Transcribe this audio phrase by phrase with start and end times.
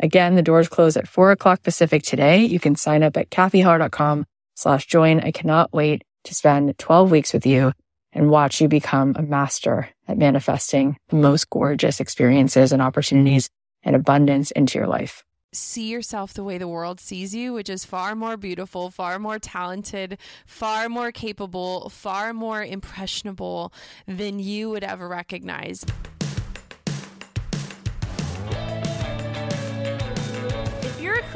[0.00, 2.44] Again, the doors close at four o'clock Pacific today.
[2.44, 5.20] You can sign up at cathyheller.com slash join.
[5.20, 7.72] I cannot wait to spend 12 weeks with you
[8.12, 13.50] and watch you become a master at manifesting the most gorgeous experiences and opportunities
[13.82, 15.24] and abundance into your life.
[15.52, 19.38] See yourself the way the world sees you, which is far more beautiful, far more
[19.38, 23.72] talented, far more capable, far more impressionable
[24.06, 25.86] than you would ever recognize.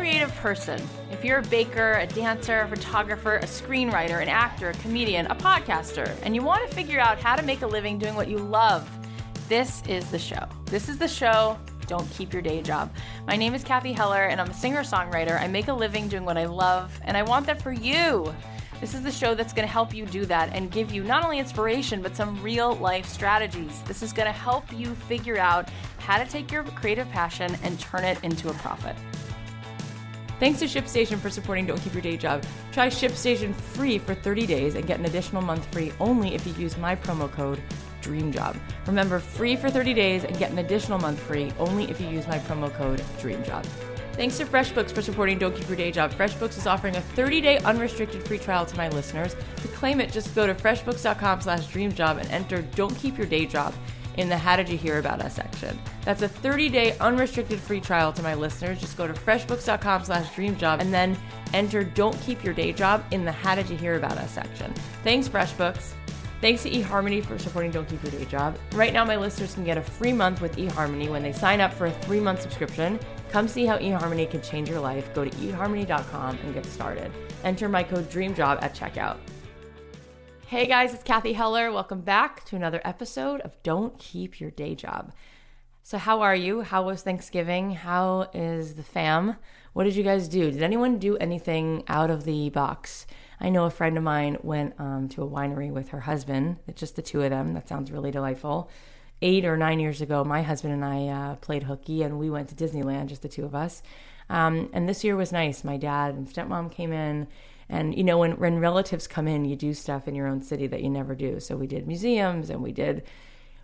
[0.02, 0.82] Creative person.
[1.12, 5.34] If you're a baker, a dancer, a photographer, a screenwriter, an actor, a comedian, a
[5.36, 8.38] podcaster, and you want to figure out how to make a living doing what you
[8.38, 8.90] love,
[9.48, 10.44] this is the show.
[10.64, 11.56] This is the show.
[11.86, 12.92] Don't keep your day job.
[13.28, 15.40] My name is Cathy Heller, and I'm a singer songwriter.
[15.40, 18.34] I make a living doing what I love, and I want that for you.
[18.80, 21.22] This is the show that's going to help you do that and give you not
[21.24, 23.80] only inspiration, but some real life strategies.
[23.82, 27.78] This is going to help you figure out how to take your creative passion and
[27.78, 28.96] turn it into a profit.
[30.42, 32.42] Thanks to ShipStation for supporting Don't Keep Your Day Job.
[32.72, 36.52] Try ShipStation free for 30 days and get an additional month free only if you
[36.54, 37.62] use my promo code
[38.00, 38.56] DREAMJOB.
[38.88, 42.26] Remember, free for 30 days and get an additional month free only if you use
[42.26, 43.64] my promo code DREAMJOB.
[44.14, 46.10] Thanks to FreshBooks for supporting Don't Keep Your Day Job.
[46.10, 49.36] FreshBooks is offering a 30-day unrestricted free trial to my listeners.
[49.58, 53.46] To claim it, just go to freshbooks.com slash dreamjob and enter Don't Keep Your Day
[53.46, 53.72] Job
[54.18, 55.78] in the How Did You Hear About Us section.
[56.04, 58.80] That's a 30-day unrestricted free trial to my listeners.
[58.80, 61.16] Just go to freshbooks.com slash dreamjob and then
[61.52, 64.72] enter Don't Keep Your Day Job in the How Did You Hear About Us section.
[65.04, 65.92] Thanks, FreshBooks.
[66.40, 68.58] Thanks to eHarmony for supporting Don't Keep Your Day Job.
[68.72, 71.72] Right now, my listeners can get a free month with eHarmony when they sign up
[71.72, 72.98] for a three-month subscription.
[73.30, 75.14] Come see how eHarmony can change your life.
[75.14, 77.12] Go to eHarmony.com and get started.
[77.44, 79.18] Enter my code DREAMJOB at checkout.
[80.52, 81.72] Hey guys, it's Cathy Heller.
[81.72, 85.14] Welcome back to another episode of Don't Keep Your Day Job.
[85.82, 86.60] So, how are you?
[86.60, 87.70] How was Thanksgiving?
[87.70, 89.36] How is the fam?
[89.72, 90.50] What did you guys do?
[90.50, 93.06] Did anyone do anything out of the box?
[93.40, 96.80] I know a friend of mine went um, to a winery with her husband, it's
[96.80, 97.54] just the two of them.
[97.54, 98.68] That sounds really delightful.
[99.22, 102.50] Eight or nine years ago, my husband and I uh, played hooky and we went
[102.50, 103.82] to Disneyland, just the two of us.
[104.28, 105.64] Um, and this year was nice.
[105.64, 107.28] My dad and stepmom came in
[107.72, 110.66] and you know, when when relatives come in, you do stuff in your own city
[110.66, 111.40] that you never do.
[111.40, 113.02] So we did museums and we did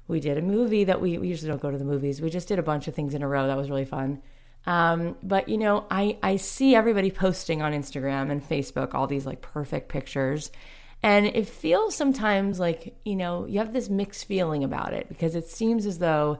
[0.08, 2.22] we did a movie that we, we usually don't go to the movies.
[2.22, 3.46] We just did a bunch of things in a row.
[3.46, 4.22] That was really fun.
[4.64, 9.26] Um, but you know, I I see everybody posting on Instagram and Facebook all these
[9.26, 10.50] like perfect pictures.
[11.02, 15.34] And it feels sometimes like, you know, you have this mixed feeling about it because
[15.34, 16.38] it seems as though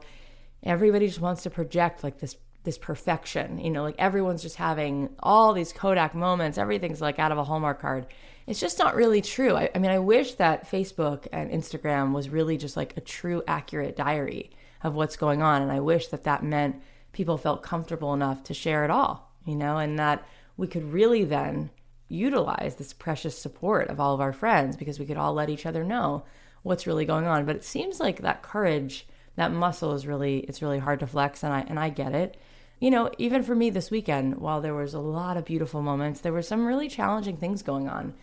[0.63, 2.35] everybody just wants to project like this
[2.69, 3.57] this perfection.
[3.57, 6.59] You know, like everyone's just having all these Kodak moments.
[6.59, 8.05] Everything's like out of a Hallmark card.
[8.45, 9.55] It's just not really true.
[9.55, 13.41] I, I mean, I wish that Facebook and Instagram was really just like a true,
[13.47, 14.51] accurate diary
[14.83, 15.63] of what's going on.
[15.63, 16.81] And I wish that that meant
[17.11, 20.23] people felt comfortable enough to share it all, you know, and that
[20.55, 21.71] we could really then
[22.07, 25.65] utilize this precious support of all of our friends because we could all let each
[25.65, 26.23] other know
[26.61, 27.45] what's really going on.
[27.45, 29.07] But it seems like that courage,
[29.37, 31.43] that muscle is really, it's really hard to flex.
[31.43, 32.37] And I, and I get it
[32.79, 36.21] you know, even for me this weekend, while there was a lot of beautiful moments,
[36.21, 38.13] there were some really challenging things going on.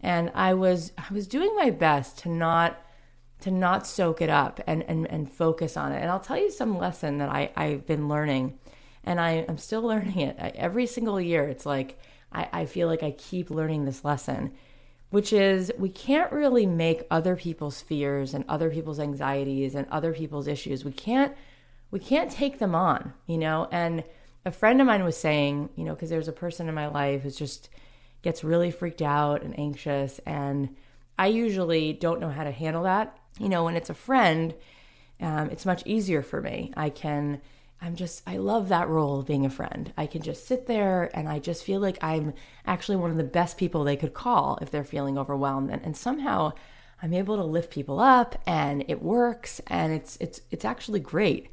[0.00, 2.82] And I was I was doing my best to not
[3.40, 6.00] to not soak it up and and, and focus on it.
[6.00, 8.58] And I'll tell you some lesson that I, I've been learning
[9.04, 10.36] and I, I'm still learning it.
[10.38, 11.98] Every single year it's like
[12.32, 14.52] I, I feel like I keep learning this lesson,
[15.10, 20.14] which is we can't really make other people's fears and other people's anxieties and other
[20.14, 20.86] people's issues.
[20.86, 21.34] We can't
[21.90, 23.68] we can't take them on, you know?
[23.70, 24.04] And
[24.44, 27.22] a friend of mine was saying, you know, because there's a person in my life
[27.22, 27.68] who's just
[28.22, 30.20] gets really freaked out and anxious.
[30.26, 30.76] And
[31.18, 33.18] I usually don't know how to handle that.
[33.38, 34.54] You know, when it's a friend,
[35.20, 36.72] um, it's much easier for me.
[36.76, 37.40] I can,
[37.80, 39.92] I'm just, I love that role of being a friend.
[39.96, 42.34] I can just sit there and I just feel like I'm
[42.66, 45.70] actually one of the best people they could call if they're feeling overwhelmed.
[45.70, 46.52] And, and somehow
[47.02, 51.48] I'm able to lift people up and it works and it's it's it's actually great.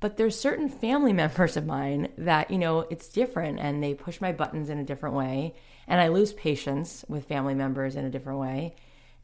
[0.00, 4.20] But there's certain family members of mine that, you know, it's different and they push
[4.20, 5.54] my buttons in a different way
[5.88, 8.74] and I lose patience with family members in a different way.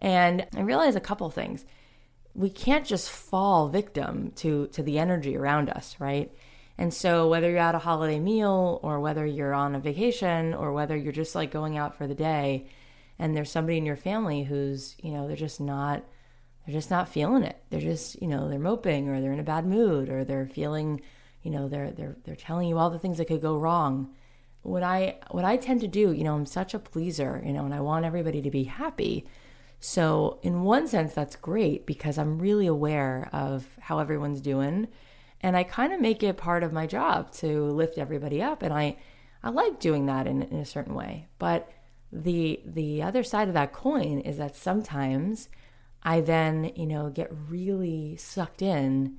[0.01, 1.65] And I realize a couple things.
[2.35, 6.33] We can't just fall victim to to the energy around us, right?
[6.79, 10.73] And so whether you're at a holiday meal or whether you're on a vacation or
[10.73, 12.69] whether you're just like going out for the day
[13.19, 16.03] and there's somebody in your family who's, you know, they're just not
[16.65, 17.63] they're just not feeling it.
[17.71, 21.01] They're just, you know, they're moping or they're in a bad mood or they're feeling,
[21.43, 24.15] you know, they're they're they're telling you all the things that could go wrong.
[24.63, 27.65] What I what I tend to do, you know, I'm such a pleaser, you know,
[27.65, 29.27] and I want everybody to be happy.
[29.81, 34.87] So, in one sense that's great because I'm really aware of how everyone's doing
[35.41, 38.73] and I kind of make it part of my job to lift everybody up and
[38.73, 38.97] I
[39.43, 41.27] I like doing that in, in a certain way.
[41.41, 41.69] But
[42.13, 45.49] the the other side of that coin is that sometimes
[46.03, 49.19] I then, you know, get really sucked in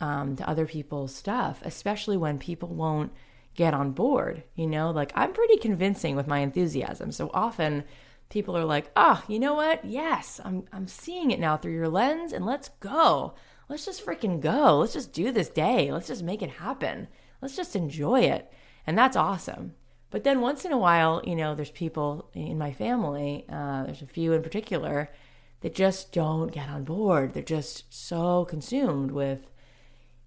[0.00, 3.12] um, to other people's stuff, especially when people won't
[3.54, 4.42] get on board.
[4.54, 7.12] You know, like I'm pretty convincing with my enthusiasm.
[7.12, 7.84] So often
[8.30, 9.84] people are like, oh, you know what?
[9.84, 13.34] Yes, I'm, I'm seeing it now through your lens and let's go.
[13.68, 14.78] Let's just freaking go.
[14.78, 15.92] Let's just do this day.
[15.92, 17.08] Let's just make it happen.
[17.40, 18.50] Let's just enjoy it.
[18.86, 19.74] And that's awesome.
[20.10, 24.02] But then once in a while, you know, there's people in my family, uh, there's
[24.02, 25.10] a few in particular
[25.62, 27.32] that just don't get on board.
[27.32, 29.50] They're just so consumed with,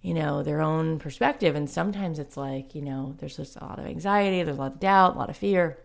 [0.01, 1.55] you know, their own perspective.
[1.55, 4.73] And sometimes it's like, you know, there's just a lot of anxiety, there's a lot
[4.73, 5.77] of doubt, a lot of fear.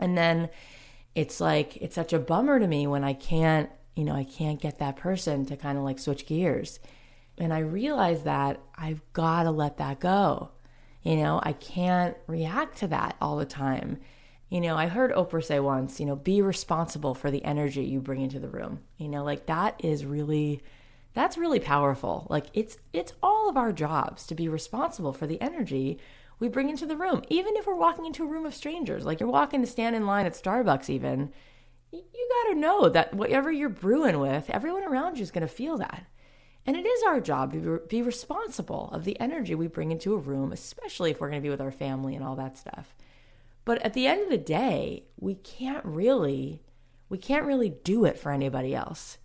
[0.00, 0.50] And then
[1.14, 4.60] it's like, it's such a bummer to me when I can't, you know, I can't
[4.60, 6.80] get that person to kind of like switch gears.
[7.38, 10.50] And I realize that I've got to let that go.
[11.02, 14.00] You know, I can't react to that all the time.
[14.54, 17.98] You know, I heard Oprah say once, you know, be responsible for the energy you
[18.00, 18.82] bring into the room.
[18.98, 20.62] You know, like that is really
[21.12, 22.28] that's really powerful.
[22.30, 25.98] Like it's it's all of our jobs to be responsible for the energy
[26.38, 27.24] we bring into the room.
[27.28, 30.06] Even if we're walking into a room of strangers, like you're walking to stand in
[30.06, 31.32] line at Starbucks even,
[31.90, 35.52] you got to know that whatever you're brewing with, everyone around you is going to
[35.52, 36.04] feel that.
[36.64, 40.18] And it is our job to be responsible of the energy we bring into a
[40.18, 42.94] room, especially if we're going to be with our family and all that stuff.
[43.64, 46.62] But at the end of the day, we can't really
[47.08, 49.18] we can't really do it for anybody else.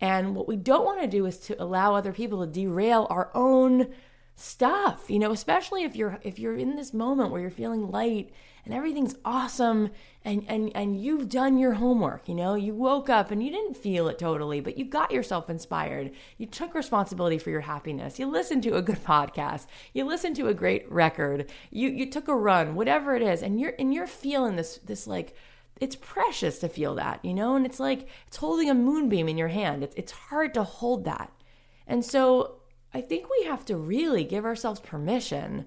[0.00, 3.30] And what we don't want to do is to allow other people to derail our
[3.34, 3.94] own
[4.34, 5.04] stuff.
[5.08, 8.30] You know, especially if you're if you're in this moment where you're feeling light
[8.70, 9.90] and everything's awesome
[10.24, 12.54] and and and you've done your homework you know?
[12.54, 16.12] You woke up and you didn't feel it totally but you got yourself inspired.
[16.38, 18.20] You took responsibility for your happiness.
[18.20, 19.66] You listened to a good podcast.
[19.92, 21.50] You listened to a great record.
[21.70, 25.08] You you took a run whatever it is and you're and you're feeling this this
[25.08, 25.34] like
[25.80, 27.56] it's precious to feel that you know?
[27.56, 29.82] And it's like it's holding a moonbeam in your hand.
[29.82, 31.32] It's it's hard to hold that.
[31.88, 32.58] And so
[32.92, 35.66] i think we have to really give ourselves permission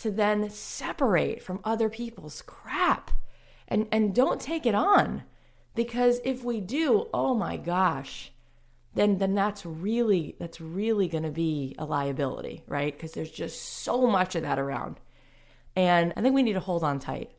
[0.00, 3.10] to then separate from other people's crap.
[3.68, 5.22] And and don't take it on
[5.76, 8.32] because if we do oh my gosh
[8.94, 12.92] then then that's really that's really going to be a liability right?
[12.92, 14.98] Because there's just so much of that around.
[15.76, 17.30] And i think we need to hold on tight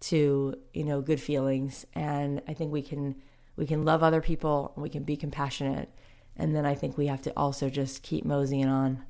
[0.00, 1.86] to you know good feelings.
[1.94, 3.14] And i think we can
[3.56, 5.90] we can love other people we can be compassionate.
[6.36, 9.04] And then i think we have to also just keep moseying on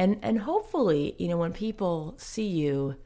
[0.00, 2.96] and and hopefully you know when people see you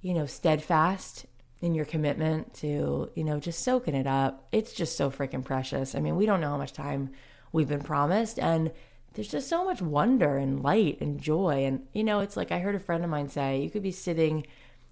[0.00, 1.26] you know steadfast
[1.60, 5.94] in your commitment to you know just soaking it up it's just so freaking precious.
[5.94, 7.10] I mean we don't know how much time
[7.52, 8.72] we've been promised and
[9.12, 11.64] there's just so much wonder and light and joy.
[11.66, 13.92] And you know it's like i heard a friend of mine say you could be
[13.92, 14.46] sitting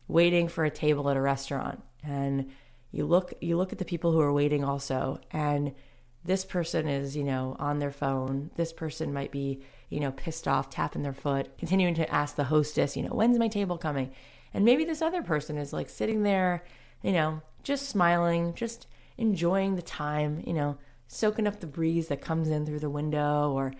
[0.08, 2.50] waiting for a table at a restaurant and
[2.92, 5.74] you look you look at the people who are waiting also and
[6.22, 8.50] this person is you know on their phone.
[8.56, 12.44] This person might be you know, pissed off, tapping their foot, continuing to ask the
[12.44, 14.12] hostess, you know, when's my table coming?
[14.52, 16.64] And maybe this other person is like sitting there,
[17.02, 18.86] you know, just smiling, just
[19.18, 20.78] enjoying the time, you know,
[21.08, 23.72] soaking up the breeze that comes in through the window, or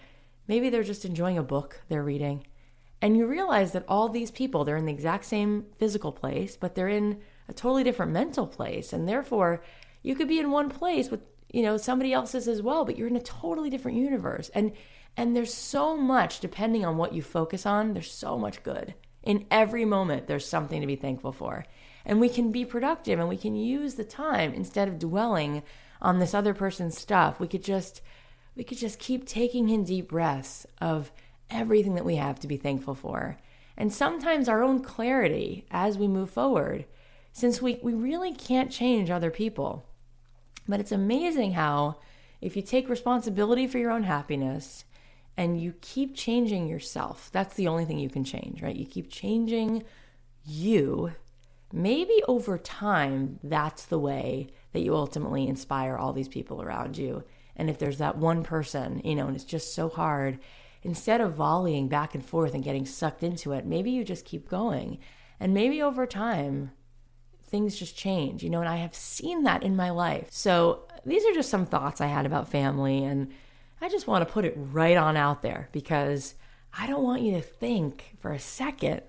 [0.47, 2.47] maybe they're just enjoying a book they're reading.
[3.03, 6.75] And you realize that all these people, they're in the exact same physical place, but
[6.75, 8.93] they're in a totally different mental place.
[8.93, 9.63] And therefore,
[10.03, 11.21] you could be in one place with,
[11.53, 14.51] you know, somebody else's as well, but you're in a totally different universe.
[14.55, 14.73] And
[15.17, 18.95] and there's so much, depending on what you focus on, there's so much good.
[19.23, 21.65] In every moment, there's something to be thankful for.
[22.05, 25.63] And we can be productive and we can use the time instead of dwelling
[26.01, 27.41] on this other person's stuff.
[27.41, 28.03] We could just
[28.55, 31.13] we could just keep taking in deep breaths of
[31.51, 33.37] everything that we have to be thankful for.
[33.77, 36.87] And sometimes our own clarity as we move forward,
[37.33, 39.85] since we, we really can't change other people.
[40.67, 41.97] But it's amazing how
[42.41, 44.85] if you take responsibility for your own happiness
[45.37, 48.77] and you keep changing yourself, that's the only thing you can change, right?
[48.77, 49.85] You keep changing
[50.45, 51.13] you.
[51.73, 57.25] Maybe over time, that's the way that you ultimately inspire all these people around you.
[57.57, 60.39] And if there's that one person, you know, and it's just so hard,
[60.83, 64.49] instead of volleying back and forth and getting sucked into it, maybe you just keep
[64.49, 64.99] going.
[65.41, 66.71] And maybe over time,
[67.43, 70.29] things just change, you know, and I have seen that in my life.
[70.31, 73.33] So these are just some thoughts I had about family, and
[73.81, 76.35] I just want to put it right on out there because
[76.79, 79.03] I don't want you to think for a second,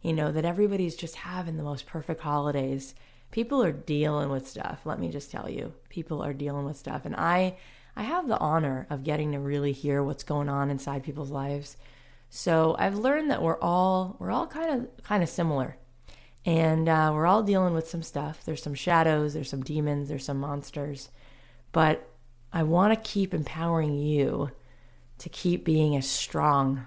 [0.00, 2.94] you know, that everybody's just having the most perfect holidays.
[3.30, 5.72] People are dealing with stuff, let me just tell you.
[5.88, 7.04] People are dealing with stuff.
[7.04, 7.56] And I
[7.94, 11.76] I have the honor of getting to really hear what's going on inside people's lives.
[12.30, 15.76] So I've learned that we're all we're all kind of kind of similar,
[16.46, 18.42] and uh, we're all dealing with some stuff.
[18.44, 21.10] There's some shadows, there's some demons, there's some monsters,
[21.72, 22.08] but
[22.52, 24.50] I want to keep empowering you
[25.18, 26.86] to keep being as strong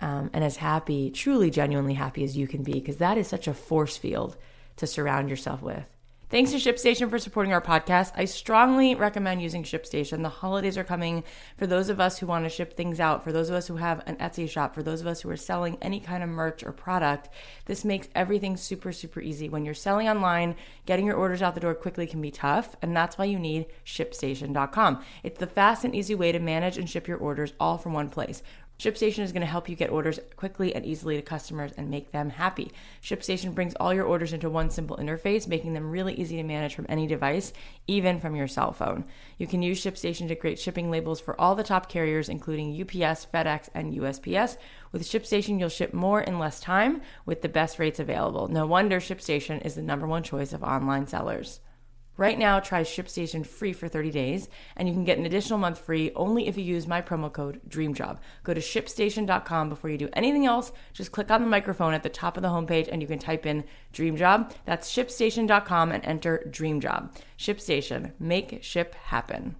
[0.00, 3.46] um, and as happy, truly, genuinely happy as you can be, because that is such
[3.46, 4.36] a force field
[4.76, 5.88] to surround yourself with.
[6.30, 8.12] Thanks to ShipStation for supporting our podcast.
[8.14, 10.22] I strongly recommend using ShipStation.
[10.22, 11.24] The holidays are coming.
[11.58, 13.78] For those of us who want to ship things out, for those of us who
[13.78, 16.62] have an Etsy shop, for those of us who are selling any kind of merch
[16.62, 17.30] or product,
[17.64, 19.48] this makes everything super, super easy.
[19.48, 20.54] When you're selling online,
[20.86, 23.66] getting your orders out the door quickly can be tough, and that's why you need
[23.84, 25.02] ShipStation.com.
[25.24, 28.08] It's the fast and easy way to manage and ship your orders all from one
[28.08, 28.44] place.
[28.80, 32.12] ShipStation is going to help you get orders quickly and easily to customers and make
[32.12, 32.72] them happy.
[33.02, 36.74] ShipStation brings all your orders into one simple interface, making them really easy to manage
[36.74, 37.52] from any device,
[37.86, 39.04] even from your cell phone.
[39.36, 43.26] You can use ShipStation to create shipping labels for all the top carriers, including UPS,
[43.26, 44.56] FedEx, and USPS.
[44.92, 48.48] With ShipStation, you'll ship more in less time with the best rates available.
[48.48, 51.60] No wonder ShipStation is the number one choice of online sellers.
[52.16, 55.78] Right now, try ShipStation free for 30 days, and you can get an additional month
[55.78, 58.18] free only if you use my promo code DREAMJOB.
[58.44, 60.72] Go to shipstation.com before you do anything else.
[60.92, 63.46] Just click on the microphone at the top of the homepage and you can type
[63.46, 63.64] in
[63.94, 64.52] DREAMJOB.
[64.66, 67.14] That's shipstation.com and enter DREAMJOB.
[67.38, 68.12] ShipStation.
[68.18, 69.56] Make ship happen.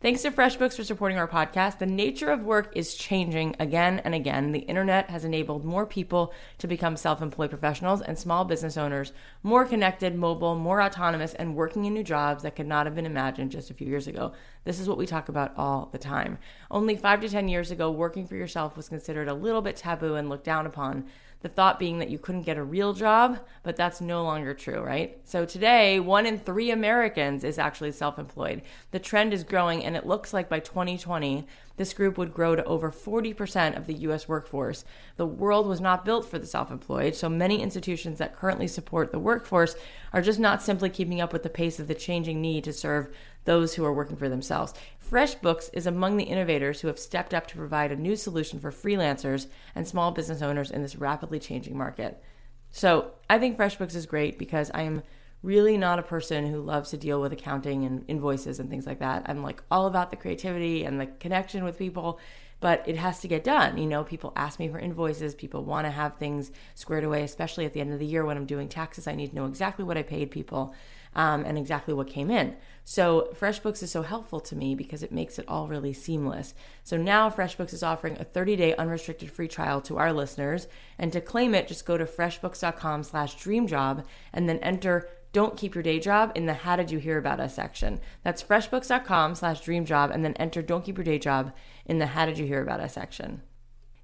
[0.00, 1.80] Thanks to FreshBooks for supporting our podcast.
[1.80, 4.52] The nature of work is changing again and again.
[4.52, 9.12] The internet has enabled more people to become self employed professionals and small business owners,
[9.42, 13.06] more connected, mobile, more autonomous, and working in new jobs that could not have been
[13.06, 14.30] imagined just a few years ago.
[14.62, 16.38] This is what we talk about all the time.
[16.70, 20.14] Only five to 10 years ago, working for yourself was considered a little bit taboo
[20.14, 21.06] and looked down upon.
[21.40, 24.80] The thought being that you couldn't get a real job, but that's no longer true,
[24.80, 25.20] right?
[25.24, 28.62] So today, one in three Americans is actually self employed.
[28.90, 32.64] The trend is growing, and it looks like by 2020, this group would grow to
[32.64, 34.84] over 40% of the US workforce.
[35.16, 39.12] The world was not built for the self employed, so many institutions that currently support
[39.12, 39.76] the workforce
[40.12, 43.14] are just not simply keeping up with the pace of the changing need to serve
[43.44, 44.74] those who are working for themselves.
[45.10, 48.70] FreshBooks is among the innovators who have stepped up to provide a new solution for
[48.70, 52.22] freelancers and small business owners in this rapidly changing market.
[52.70, 55.02] So I think FreshBooks is great because I am
[55.42, 58.98] really not a person who loves to deal with accounting and invoices and things like
[58.98, 59.22] that.
[59.26, 62.20] I'm like all about the creativity and the connection with people,
[62.60, 63.78] but it has to get done.
[63.78, 67.64] You know, people ask me for invoices, people want to have things squared away, especially
[67.64, 69.06] at the end of the year when I'm doing taxes.
[69.06, 70.74] I need to know exactly what I paid people
[71.18, 72.54] um, and exactly what came in.
[72.84, 76.54] So FreshBooks is so helpful to me because it makes it all really seamless.
[76.84, 81.20] So now FreshBooks is offering a 30-day unrestricted free trial to our listeners, and to
[81.20, 86.46] claim it, just go to freshbooks.com/dreamjob and then enter don't keep your day job in
[86.46, 88.00] the how did you hear about us section.
[88.22, 91.52] That's freshbooks.com slash dreamjob and then enter don't keep your day job
[91.84, 93.42] in the how did you hear about us section.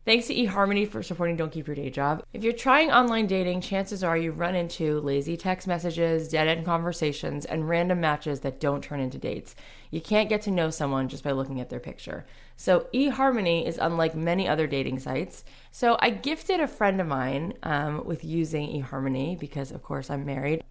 [0.05, 2.23] Thanks to eHarmony for supporting Don't Keep Your Day Job.
[2.35, 6.67] If you're trying online dating, chances are you've run into lazy text messages, dead end
[6.67, 9.57] conversations, and random matches that don't turn into dates.
[9.91, 12.27] You can't get to know someone just by looking at their picture.
[12.55, 15.43] So, eHarmony is unlike many other dating sites.
[15.73, 20.27] So, I gifted a friend of mine um, with using eHarmony because, of course, I'm
[20.27, 20.65] married.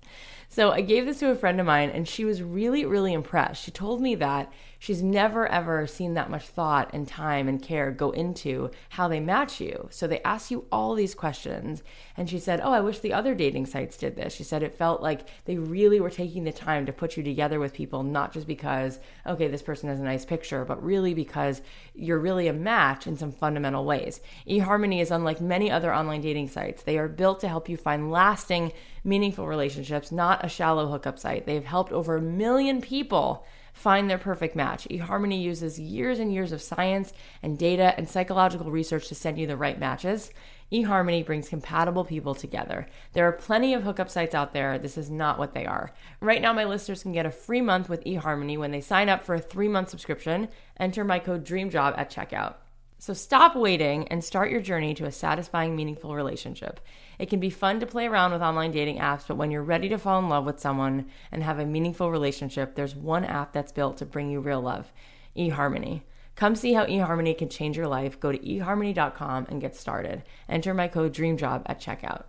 [0.48, 3.64] So, I gave this to a friend of mine, and she was really, really impressed.
[3.64, 7.90] She told me that she's never ever seen that much thought and time and care
[7.90, 9.88] go into how they match you.
[9.90, 11.84] So they ask you all these questions.
[12.18, 14.34] And she said, Oh, I wish the other dating sites did this.
[14.34, 17.62] She said it felt like they really were taking the time to put you together
[17.62, 21.62] with people, not just because, okay, this person has a nice picture, but really because
[21.96, 24.20] you're really a match in some fundamental ways.
[24.50, 26.84] eHarmony is unlike many other online dating sites.
[26.84, 28.74] They are built to help you find lasting,
[29.06, 31.46] meaningful relationships, not a shallow hookup site.
[31.46, 34.88] They've helped over a million people find their perfect match.
[34.90, 37.12] eHarmony uses years and years of science
[37.42, 40.32] and data and psychological research to send you the right matches
[40.74, 42.88] eHarmony brings compatible people together.
[43.14, 44.80] There are plenty of hookup sites out there.
[44.80, 45.92] This is not what they are.
[46.20, 49.24] Right now, my listeners can get a free month with eHarmony when they sign up
[49.24, 50.50] for a three month subscription.
[50.80, 52.56] Enter my code DREAMJOB at checkout.
[53.04, 56.80] So stop waiting and start your journey to a satisfying, meaningful relationship.
[57.20, 59.90] It can be fun to play around with online dating apps, but when you're ready
[59.90, 63.74] to fall in love with someone and have a meaningful relationship, there's one app that's
[63.74, 64.94] built to bring you real love
[65.36, 66.04] eHarmony.
[66.38, 68.22] Come see how eHarmony can change your life.
[68.22, 70.24] Go to eHarmony.com and get started.
[70.48, 72.24] Enter my code DREAMJOB at checkout.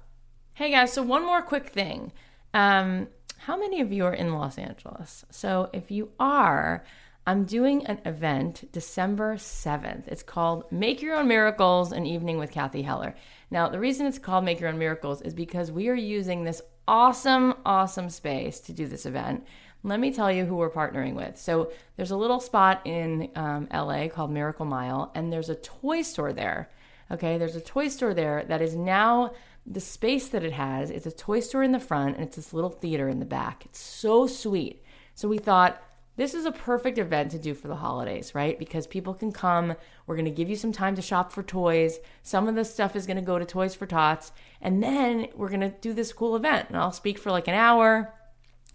[0.54, 2.10] Hey guys, so one more quick thing.
[2.52, 3.06] Um,
[3.38, 5.24] how many of you are in Los Angeles?
[5.30, 6.82] So if you are,
[7.26, 10.08] I'm doing an event December 7th.
[10.08, 13.14] It's called Make Your Own Miracles An Evening with Cathy Heller.
[13.50, 16.60] Now, the reason it's called Make Your Own Miracles is because we are using this
[16.86, 19.44] awesome, awesome space to do this event
[19.84, 21.38] let me tell you who we're partnering with.
[21.38, 26.02] So there's a little spot in um, LA called Miracle Mile, and there's a toy
[26.02, 26.70] store there.
[27.10, 29.34] Okay, there's a toy store there that is now
[29.66, 30.90] the space that it has.
[30.90, 33.66] It's a toy store in the front, and it's this little theater in the back.
[33.66, 34.82] It's so sweet.
[35.14, 35.82] So we thought
[36.16, 38.58] this is a perfect event to do for the holidays, right?
[38.58, 39.74] Because people can come.
[40.06, 41.98] We're going to give you some time to shop for toys.
[42.22, 45.48] Some of the stuff is going to go to Toys for Tots, and then we're
[45.48, 46.68] going to do this cool event.
[46.68, 48.14] And I'll speak for like an hour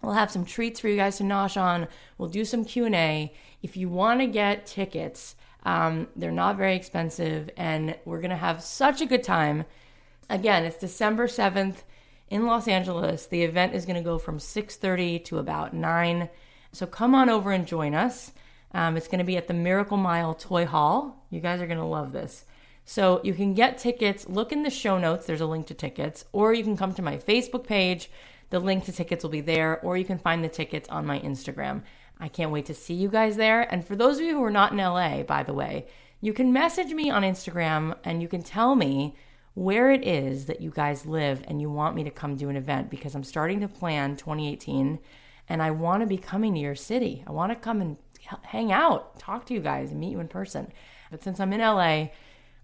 [0.02, 1.88] We'll have some treats for you guys to nosh on.
[2.18, 3.34] We'll do some Q and A.
[3.62, 8.64] If you want to get tickets, um, they're not very expensive, and we're gonna have
[8.64, 9.66] such a good time.
[10.30, 11.84] Again, it's December seventh
[12.30, 13.26] in Los Angeles.
[13.26, 16.30] The event is gonna go from six thirty to about nine.
[16.72, 18.32] So come on over and join us.
[18.74, 21.26] Um, it's gonna be at the Miracle Mile Toy Hall.
[21.30, 22.46] You guys are gonna love this.
[22.86, 24.28] So you can get tickets.
[24.28, 25.26] Look in the show notes.
[25.26, 28.10] There's a link to tickets, or you can come to my Facebook page
[28.50, 31.20] the link to tickets will be there, or you can find the tickets on my
[31.20, 31.84] Instagram.
[32.20, 33.62] I can't wait to see you guys there.
[33.62, 35.88] And for those of you who are not in LA, by the way,
[36.20, 39.16] you can message me on Instagram and you can tell me
[39.54, 42.56] where it is that you guys live and you want me to come do an
[42.56, 45.00] event because I'm starting to plan 2018
[45.50, 47.24] and I want to be coming to your city.
[47.28, 47.98] I want to come and
[48.44, 50.72] hang out, talk to you guys, and meet you in person.
[51.10, 52.10] But since I'm in LA,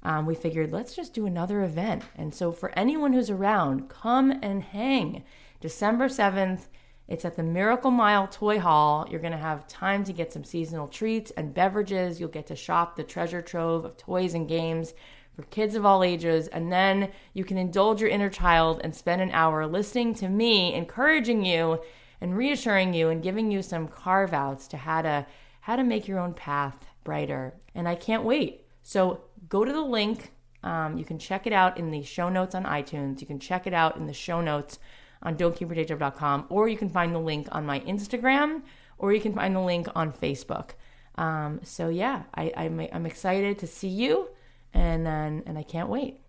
[0.03, 2.03] um, we figured let's just do another event.
[2.15, 5.23] And so for anyone who's around, come and hang.
[5.59, 6.67] December 7th.
[7.07, 9.07] It's at the Miracle Mile Toy Hall.
[9.09, 12.19] You're going to have time to get some seasonal treats and beverages.
[12.19, 14.95] You'll get to shop the treasure trove of toys and games
[15.35, 16.47] for kids of all ages.
[16.47, 20.73] And then you can indulge your inner child and spend an hour listening to me,
[20.73, 21.79] encouraging you
[22.21, 25.25] and reassuring you and giving you some carve outs to how to
[25.61, 27.53] how to make your own path brighter.
[27.73, 28.65] And I can't wait.
[28.83, 30.31] So go to the link.
[30.63, 33.21] Um, you can check it out in the show notes on iTunes.
[33.21, 34.79] You can check it out in the show notes
[35.23, 38.61] on don'tkeepyourdayjob.com, or you can find the link on my Instagram,
[38.97, 40.71] or you can find the link on Facebook.
[41.15, 44.29] Um, so yeah, I, I'm, I'm excited to see you,
[44.73, 46.19] and then and I can't wait.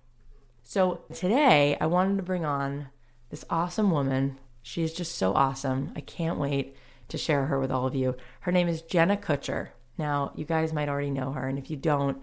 [0.63, 2.89] So today I wanted to bring on
[3.31, 4.39] this awesome woman.
[4.67, 5.93] She's just so awesome.
[5.95, 6.77] I can't wait
[7.09, 8.17] to share her with all of you.
[8.41, 9.69] Her name is Jenna Kutcher.
[9.97, 12.21] Now, you guys might already know her, and if you don't,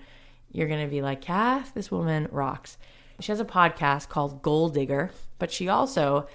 [0.51, 2.77] you're gonna be like, Kath, this woman rocks.
[3.19, 6.27] She has a podcast called Goal Digger, but she also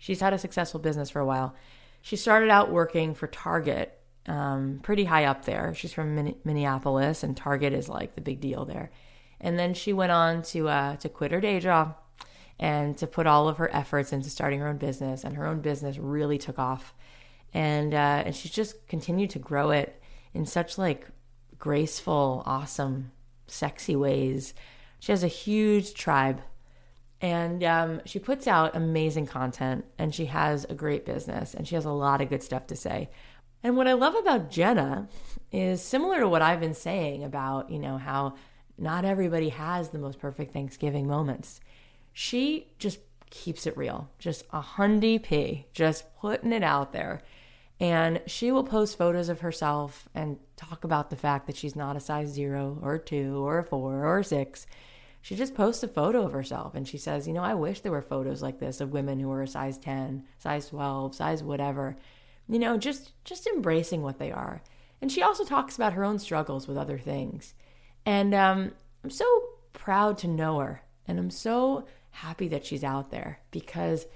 [0.00, 1.54] She's had a successful business for a while.
[2.00, 5.74] She started out working for Target, um, pretty high up there.
[5.74, 8.90] She's from Minneapolis, and Target is like the big deal there.
[9.42, 11.96] And then she went on to uh, to quit her day job
[12.60, 15.24] and to put all of her efforts into starting her own business.
[15.24, 16.94] And her own business really took off,
[17.52, 20.00] and uh, and she's just continued to grow it
[20.32, 21.08] in such like
[21.58, 23.10] graceful, awesome,
[23.48, 24.54] sexy ways.
[25.00, 26.42] She has a huge tribe
[27.20, 31.74] and um, she puts out amazing content and she has a great business and she
[31.74, 33.10] has a lot of good stuff to say.
[33.62, 35.08] And what I love about Jenna
[35.52, 38.34] is similar to what I've been saying about, you know, how
[38.78, 41.60] not everybody has the most perfect Thanksgiving moments.
[42.20, 42.98] She just
[43.30, 47.22] keeps it real, just a hundy p, just putting it out there.
[47.78, 51.96] And she will post photos of herself and talk about the fact that she's not
[51.96, 54.66] a size zero or two or four or six
[55.22, 57.92] she just posts a photo of herself and she says, You know, I wish there
[57.92, 61.96] were photos like this of women who are a size 10, size 12, size whatever.
[62.48, 64.62] You know, just just embracing what they are.
[65.02, 67.54] And she also talks about her own struggles with other things.
[68.06, 68.72] And um,
[69.04, 69.26] I'm so
[69.72, 70.82] proud to know her.
[71.06, 74.06] And I'm so happy that she's out there because,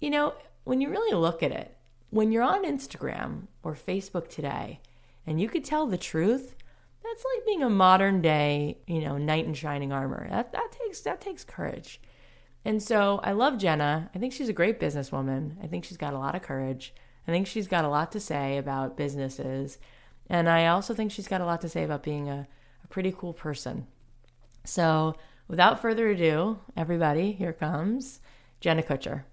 [0.00, 1.76] you know, when you really look at it,
[2.10, 4.80] when you're on Instagram or Facebook today
[5.26, 6.54] and you could tell the truth,
[7.02, 10.28] that's like being a modern day, you know, knight in shining armor.
[10.30, 12.00] That that takes that takes courage.
[12.64, 14.10] And so I love Jenna.
[14.14, 15.62] I think she's a great businesswoman.
[15.62, 16.92] I think she's got a lot of courage.
[17.26, 19.78] I think she's got a lot to say about businesses.
[20.28, 22.46] And I also think she's got a lot to say about being a,
[22.84, 23.86] a pretty cool person.
[24.64, 25.16] So,
[25.48, 28.20] without further ado, everybody, here comes
[28.60, 29.24] Jenna Kutcher.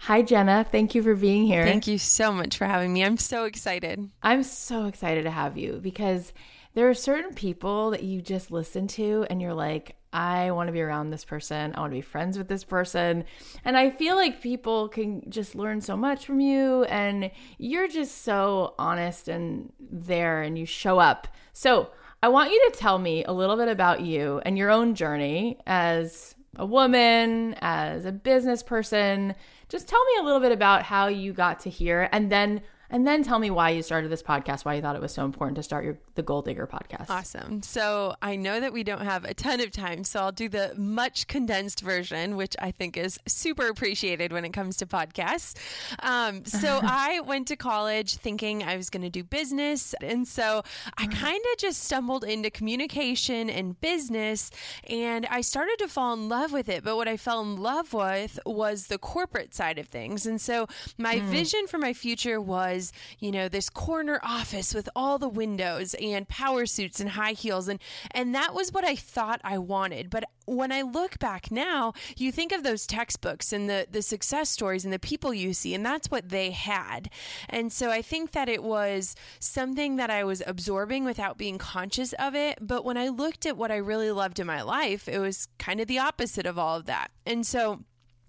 [0.00, 0.66] Hi, Jenna.
[0.68, 1.64] Thank you for being here.
[1.64, 3.04] Thank you so much for having me.
[3.04, 4.10] I'm so excited.
[4.20, 6.32] I'm so excited to have you because
[6.74, 10.72] there are certain people that you just listen to and you're like, I want to
[10.72, 11.72] be around this person.
[11.74, 13.24] I want to be friends with this person.
[13.64, 16.84] And I feel like people can just learn so much from you.
[16.84, 21.28] And you're just so honest and there and you show up.
[21.52, 21.90] So
[22.24, 25.58] I want you to tell me a little bit about you and your own journey
[25.66, 29.34] as a woman, as a business person.
[29.68, 33.06] Just tell me a little bit about how you got to here and then and
[33.06, 35.56] then tell me why you started this podcast, why you thought it was so important
[35.56, 37.08] to start your the Goal Digger podcast.
[37.08, 37.62] Awesome.
[37.62, 40.74] So I know that we don't have a ton of time, so I'll do the
[40.76, 45.54] much condensed version, which I think is super appreciated when it comes to podcasts.
[46.00, 50.62] Um, so I went to college thinking I was going to do business, and so
[50.98, 51.14] I mm.
[51.14, 54.50] kind of just stumbled into communication and business,
[54.88, 56.84] and I started to fall in love with it.
[56.84, 60.66] But what I fell in love with was the corporate side of things, and so
[60.98, 61.22] my mm.
[61.22, 62.81] vision for my future was
[63.18, 67.68] you know, this corner office with all the windows and power suits and high heels
[67.68, 67.78] and
[68.12, 70.10] and that was what I thought I wanted.
[70.10, 74.48] But when I look back now, you think of those textbooks and the the success
[74.50, 77.10] stories and the people you see and that's what they had.
[77.48, 82.12] And so I think that it was something that I was absorbing without being conscious
[82.14, 85.18] of it, but when I looked at what I really loved in my life, it
[85.18, 87.10] was kind of the opposite of all of that.
[87.26, 87.84] And so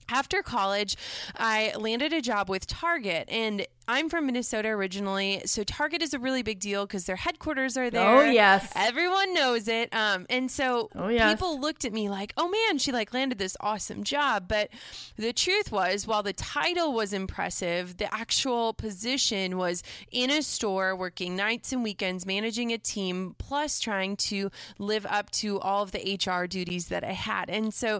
[0.09, 0.95] after college,
[1.35, 6.19] I landed a job with Target, and I'm from Minnesota originally, so Target is a
[6.19, 8.17] really big deal because their headquarters are there.
[8.17, 9.93] Oh yes, everyone knows it.
[9.93, 11.33] Um, and so oh, yes.
[11.33, 14.69] people looked at me like, "Oh man, she like landed this awesome job." But
[15.17, 20.95] the truth was, while the title was impressive, the actual position was in a store,
[20.95, 25.91] working nights and weekends, managing a team, plus trying to live up to all of
[25.91, 27.49] the HR duties that I had.
[27.49, 27.99] And so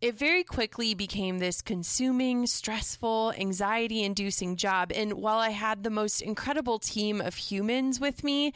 [0.00, 4.92] it very quickly became this consuming, stressful, anxiety-inducing job.
[4.94, 8.52] And while I had the most incredible team of humans with me,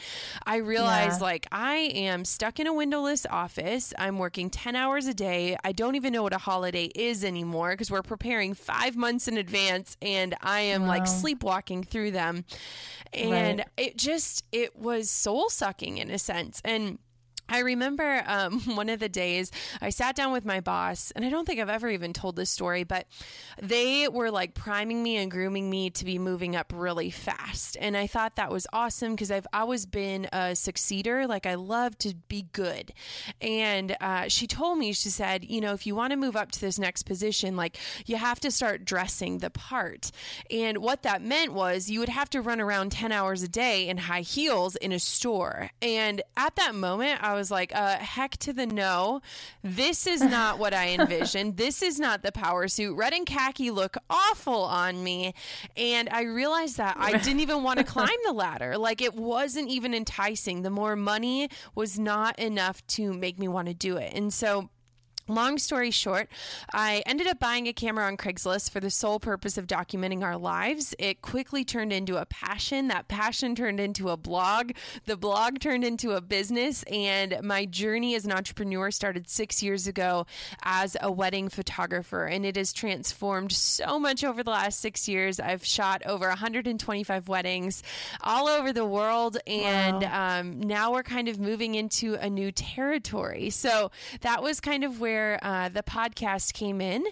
[0.47, 1.25] I realized yeah.
[1.25, 3.95] like I am stuck in a windowless office.
[3.99, 5.57] I'm working 10 hours a day.
[5.65, 9.39] I don't even know what a holiday is anymore because we're preparing five months in
[9.39, 10.89] advance and I am wow.
[10.89, 12.45] like sleepwalking through them.
[13.15, 13.69] And right.
[13.79, 16.61] it just, it was soul sucking in a sense.
[16.67, 16.99] And
[17.49, 21.31] I remember um, one of the days I sat down with my boss, and I
[21.31, 23.07] don't think I've ever even told this story, but
[23.61, 27.77] they were like priming me and grooming me to be moving up really fast.
[27.81, 31.29] And I thought that was awesome because I've always been a succeeder.
[31.29, 32.93] Like, I love to be good.
[33.41, 36.51] And uh, she told me, she said, you know, if you want to move up
[36.53, 40.11] to this next position, like, you have to start dressing the part.
[40.51, 43.89] And what that meant was you would have to run around 10 hours a day
[43.89, 45.71] in high heels in a store.
[45.81, 49.23] And at that moment, I was like, uh, heck to the no.
[49.63, 51.57] This is not what I envisioned.
[51.57, 52.97] this is not the power suit.
[52.97, 55.35] Red and khaki look awful on me.
[55.77, 58.77] And I realized that I didn't even want to climb the ladder.
[58.77, 60.63] Like it wasn't even enticing.
[60.63, 64.13] The more money was not enough to make me want to do it.
[64.15, 64.69] And so
[65.29, 66.31] Long story short,
[66.73, 70.39] I ended up buying a camera on Craigslist for the sole purpose of documenting our
[70.39, 70.95] lives.
[70.99, 72.89] It quickly turned into a passion.
[72.89, 74.73] That passion turned into a blog.
[75.05, 76.83] The blog turned into a business.
[76.85, 80.25] And my journey as an entrepreneur started six years ago
[80.63, 82.25] as a wedding photographer.
[82.25, 85.39] And it has transformed so much over the last six years.
[85.39, 87.83] I've shot over 125 weddings
[88.23, 89.37] all over the world.
[89.47, 90.41] And wow.
[90.41, 93.51] um, now we're kind of moving into a new territory.
[93.51, 93.91] So
[94.23, 97.05] that was kind of where where uh, the podcast came in.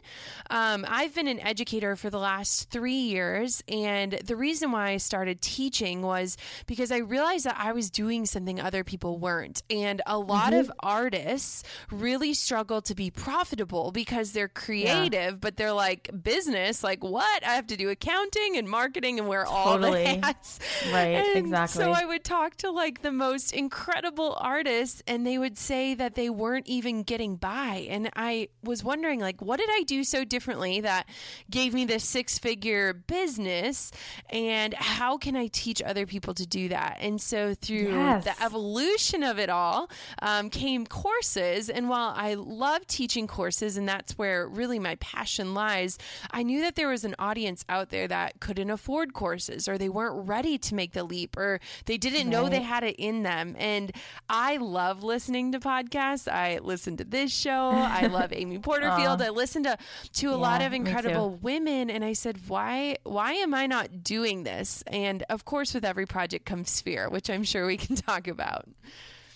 [0.48, 4.96] Um, I've been an educator for the last three years, and the reason why I
[4.98, 9.62] started teaching was because I realized that I was doing something other people weren't.
[9.70, 10.60] And a lot mm-hmm.
[10.60, 15.38] of artists really struggle to be profitable because they're creative, yeah.
[15.40, 17.44] but they're like business, like what?
[17.44, 20.06] I have to do accounting and marketing and wear totally.
[20.06, 20.60] all the hats.
[20.92, 21.82] Right, and exactly.
[21.82, 26.14] So I would talk to like the most incredible artists, and they would say that
[26.14, 30.24] they weren't even getting by and I was wondering like what did I do so
[30.24, 31.08] differently that
[31.50, 33.90] gave me this six figure business?
[34.30, 36.98] And how can I teach other people to do that?
[37.00, 38.24] And so through yes.
[38.24, 39.90] the evolution of it all
[40.22, 41.68] um, came courses.
[41.68, 45.98] And while I love teaching courses and that's where really my passion lies
[46.30, 49.88] I knew that there was an audience out there that couldn't afford courses or they
[49.88, 52.26] weren't ready to make the leap or they didn't right.
[52.26, 53.54] know they had it in them.
[53.58, 53.92] And
[54.28, 56.30] I love listening to podcasts.
[56.30, 59.22] I listen to this show I love Amy Porterfield.
[59.22, 59.78] I listen to
[60.14, 64.02] to a yeah, lot of incredible women, and I said, why why am I not
[64.02, 64.82] doing this?
[64.86, 68.68] And of course, with every project comes fear, which I'm sure we can talk about.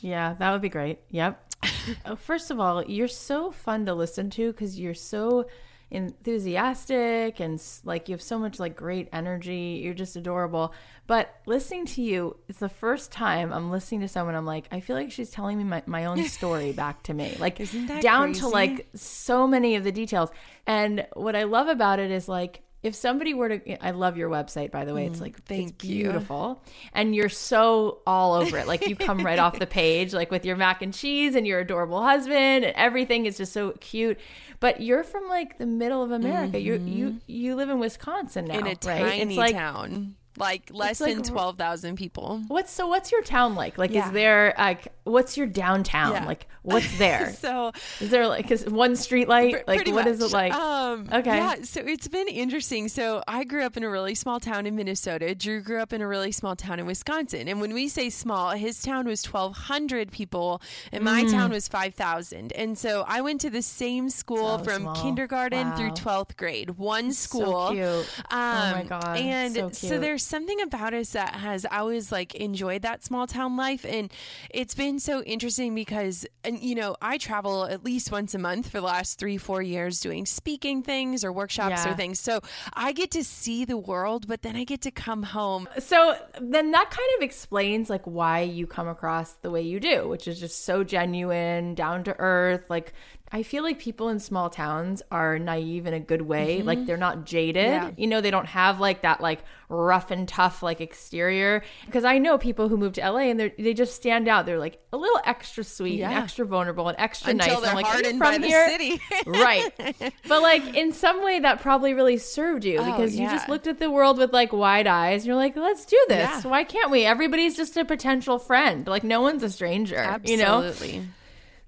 [0.01, 0.99] Yeah, that would be great.
[1.11, 1.47] Yep.
[2.05, 5.47] Oh, first of all, you're so fun to listen to because you're so
[5.91, 9.81] enthusiastic and like you have so much like great energy.
[9.83, 10.73] You're just adorable.
[11.07, 14.35] But listening to you, it's the first time I'm listening to someone.
[14.37, 17.37] I'm like, I feel like she's telling me my, my own story back to me,
[17.41, 17.59] like
[18.01, 18.41] down crazy?
[18.41, 20.31] to like so many of the details.
[20.67, 24.31] And what I love about it is like if somebody were to i love your
[24.31, 25.07] website by the way.
[25.07, 26.73] It's mm, like it's beautiful you.
[26.95, 28.67] and you're so all over it.
[28.67, 31.61] Like you come right off the page like with your mac and cheese and your
[31.61, 34.19] adorable husband and everything is just so cute.
[34.61, 36.59] But you're from like the middle of america.
[36.59, 36.87] Mm-hmm.
[36.87, 38.81] you you you live in wisconsin now in a right?
[38.81, 42.43] tiny it's like, town like less like, than 12,000 people.
[42.49, 43.79] What's so what's your town like?
[43.79, 44.07] Like yeah.
[44.07, 46.13] is there like what's your downtown?
[46.13, 46.25] Yeah.
[46.25, 47.33] Like what's there?
[47.33, 49.67] so is there like is one street light?
[49.69, 50.07] Like what much.
[50.07, 50.53] is it like?
[50.53, 51.37] Um okay.
[51.37, 52.89] Yeah, so it's been interesting.
[52.89, 55.35] So I grew up in a really small town in Minnesota.
[55.35, 57.49] Drew grew up in a really small town in Wisconsin.
[57.49, 61.31] And when we say small, his town was 1200 people and my mm.
[61.31, 62.53] town was 5000.
[62.53, 64.95] And so I went to the same school so from small.
[64.97, 65.77] kindergarten wow.
[65.77, 66.71] through 12th grade.
[66.71, 67.69] One school.
[67.69, 68.23] So cute.
[68.31, 69.19] Um, oh my god.
[69.19, 73.57] And so, so there's something about us that has always like enjoyed that small town
[73.57, 74.13] life and
[74.49, 78.71] it's been so interesting because and you know i travel at least once a month
[78.71, 81.93] for the last three four years doing speaking things or workshops yeah.
[81.93, 82.41] or things so
[82.75, 86.71] i get to see the world but then i get to come home so then
[86.71, 90.39] that kind of explains like why you come across the way you do which is
[90.39, 92.93] just so genuine down to earth like
[93.33, 96.59] I feel like people in small towns are naive in a good way.
[96.59, 96.67] Mm-hmm.
[96.67, 97.65] Like they're not jaded.
[97.65, 97.91] Yeah.
[97.97, 101.63] You know, they don't have like that like rough and tough like exterior.
[101.87, 104.47] Because I know people who move to LA and they they just stand out.
[104.47, 106.11] They're like a little extra sweet yeah.
[106.11, 107.63] and extra vulnerable and extra Until nice.
[107.63, 108.67] They're like, hardened from by here?
[108.67, 109.01] the city.
[109.27, 110.13] right.
[110.29, 113.25] But like in some way that probably really served you oh, because yeah.
[113.25, 115.23] you just looked at the world with like wide eyes.
[115.23, 116.45] And you're like, let's do this.
[116.45, 117.05] Why can't we?
[117.05, 118.87] Everybody's just a potential friend.
[118.87, 119.97] Like no one's a stranger.
[119.97, 120.93] Absolutely.
[120.95, 121.07] You know?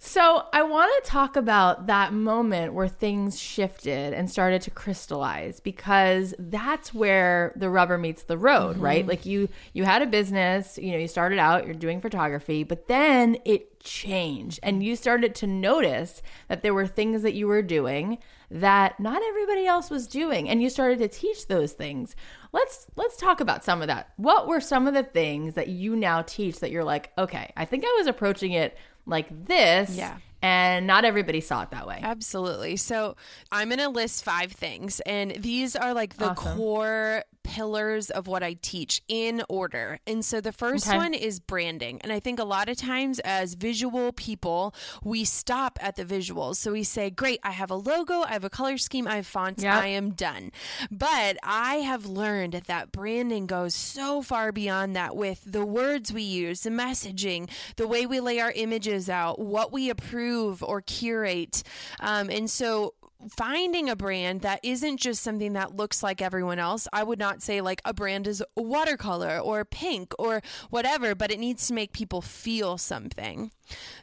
[0.05, 5.61] So, I want to talk about that moment where things shifted and started to crystallize
[5.61, 8.85] because that's where the rubber meets the road, mm-hmm.
[8.85, 9.07] right?
[9.07, 12.89] Like you you had a business, you know, you started out, you're doing photography, but
[12.89, 17.63] then it changed and you started to notice that there were things that you were
[17.63, 18.19] doing
[18.51, 22.15] that not everybody else was doing and you started to teach those things.
[22.53, 24.11] Let's let's talk about some of that.
[24.17, 27.65] What were some of the things that you now teach that you're like, okay, I
[27.65, 29.97] think I was approaching it like this.
[29.97, 30.19] Yeah.
[30.45, 32.01] And not everybody saw it that way.
[32.03, 32.77] Absolutely.
[32.77, 33.17] So
[33.53, 36.57] I'm going to list five things, and these are like the awesome.
[36.57, 39.99] core pillars of what I teach in order.
[40.07, 40.97] And so the first okay.
[40.97, 42.01] one is branding.
[42.01, 46.57] And I think a lot of times as visual people, we stop at the visuals.
[46.57, 49.27] So we say, Great, I have a logo, I have a color scheme, I have
[49.27, 49.75] fonts, yep.
[49.75, 50.51] I am done.
[50.91, 56.23] But I have learned that branding goes so far beyond that with the words we
[56.23, 61.63] use, the messaging, the way we lay our images out, what we approve or curate.
[62.01, 62.95] Um, and so
[63.31, 66.89] finding a brand that isn't just something that looks like everyone else.
[66.93, 71.39] I would not say like a brand is watercolor or pink or whatever, but it
[71.39, 73.51] needs to make people feel something.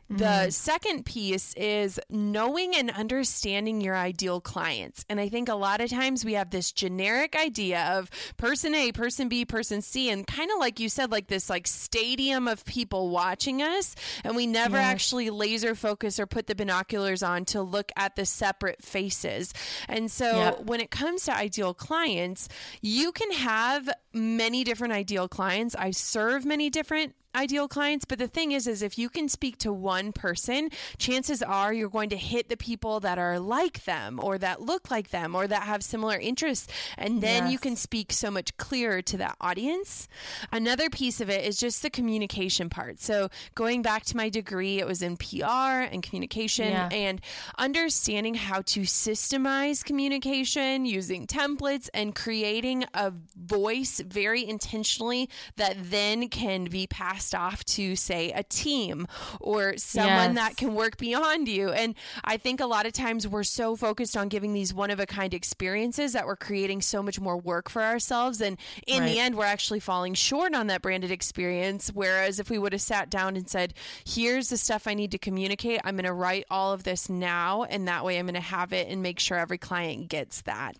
[0.09, 0.53] The mm.
[0.53, 5.05] second piece is knowing and understanding your ideal clients.
[5.07, 8.91] And I think a lot of times we have this generic idea of person A,
[8.91, 12.65] person B, person C, and kind of like you said, like this like stadium of
[12.65, 13.95] people watching us.
[14.23, 14.85] And we never yes.
[14.85, 19.53] actually laser focus or put the binoculars on to look at the separate faces.
[19.87, 20.61] And so yep.
[20.61, 22.49] when it comes to ideal clients,
[22.81, 25.75] you can have many different ideal clients.
[25.75, 29.55] I serve many different ideal clients but the thing is is if you can speak
[29.55, 34.19] to one person chances are you're going to hit the people that are like them
[34.23, 37.51] or that look like them or that have similar interests and then yes.
[37.51, 40.07] you can speak so much clearer to that audience
[40.51, 44.79] another piece of it is just the communication part so going back to my degree
[44.79, 46.89] it was in PR and communication yeah.
[46.91, 47.21] and
[47.59, 56.27] understanding how to systemize communication using templates and creating a voice very intentionally that then
[56.27, 59.05] can be passed passed off to, say, a team
[59.41, 60.35] or someone yes.
[60.35, 61.69] that can work beyond you.
[61.69, 65.01] And I think a lot of times we're so focused on giving these one of
[65.01, 68.39] a kind experiences that we're creating so much more work for ourselves.
[68.39, 69.09] And in right.
[69.09, 71.91] the end, we're actually falling short on that branded experience.
[71.93, 73.73] Whereas if we would have sat down and said,
[74.05, 77.63] here's the stuff I need to communicate, I'm going to write all of this now.
[77.63, 80.77] And that way I'm going to have it and make sure every client gets that.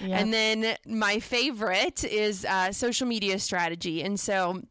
[0.00, 0.20] Yep.
[0.20, 4.02] And then my favorite is uh, social media strategy.
[4.02, 4.62] And so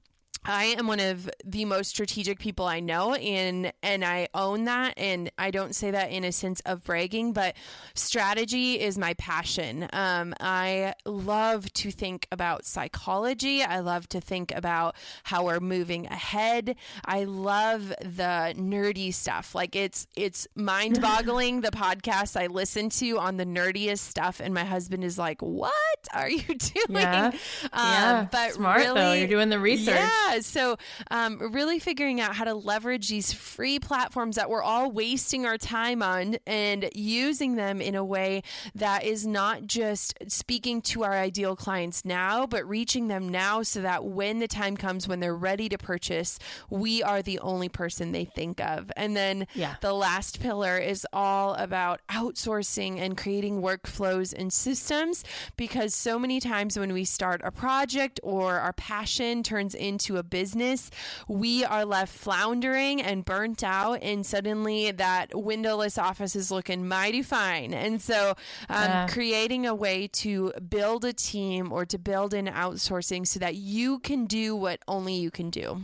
[0.47, 4.93] I am one of the most strategic people I know and and I own that
[4.97, 7.55] and I don't say that in a sense of bragging but
[7.93, 9.87] strategy is my passion.
[9.91, 13.61] Um, I love to think about psychology.
[13.61, 16.75] I love to think about how we're moving ahead.
[17.05, 19.53] I love the nerdy stuff.
[19.53, 24.63] Like it's it's mind-boggling the podcasts I listen to on the nerdiest stuff and my
[24.63, 25.73] husband is like, "What
[26.13, 27.31] are you doing?" Yeah.
[27.71, 28.27] Um, yeah.
[28.31, 29.13] but smart really, though.
[29.13, 29.95] You're doing the research.
[29.95, 30.77] Yeah, so,
[31.11, 35.57] um, really figuring out how to leverage these free platforms that we're all wasting our
[35.57, 38.43] time on and using them in a way
[38.75, 43.81] that is not just speaking to our ideal clients now, but reaching them now so
[43.81, 48.11] that when the time comes when they're ready to purchase, we are the only person
[48.11, 48.91] they think of.
[48.95, 49.75] And then yeah.
[49.81, 55.23] the last pillar is all about outsourcing and creating workflows and systems
[55.55, 60.23] because so many times when we start a project or our passion turns into a
[60.29, 60.89] business,
[61.27, 67.21] we are left floundering and burnt out, and suddenly that windowless office is looking mighty
[67.21, 67.73] fine.
[67.73, 68.35] And so,
[68.69, 73.55] um, creating a way to build a team or to build in outsourcing so that
[73.55, 75.81] you can do what only you can do.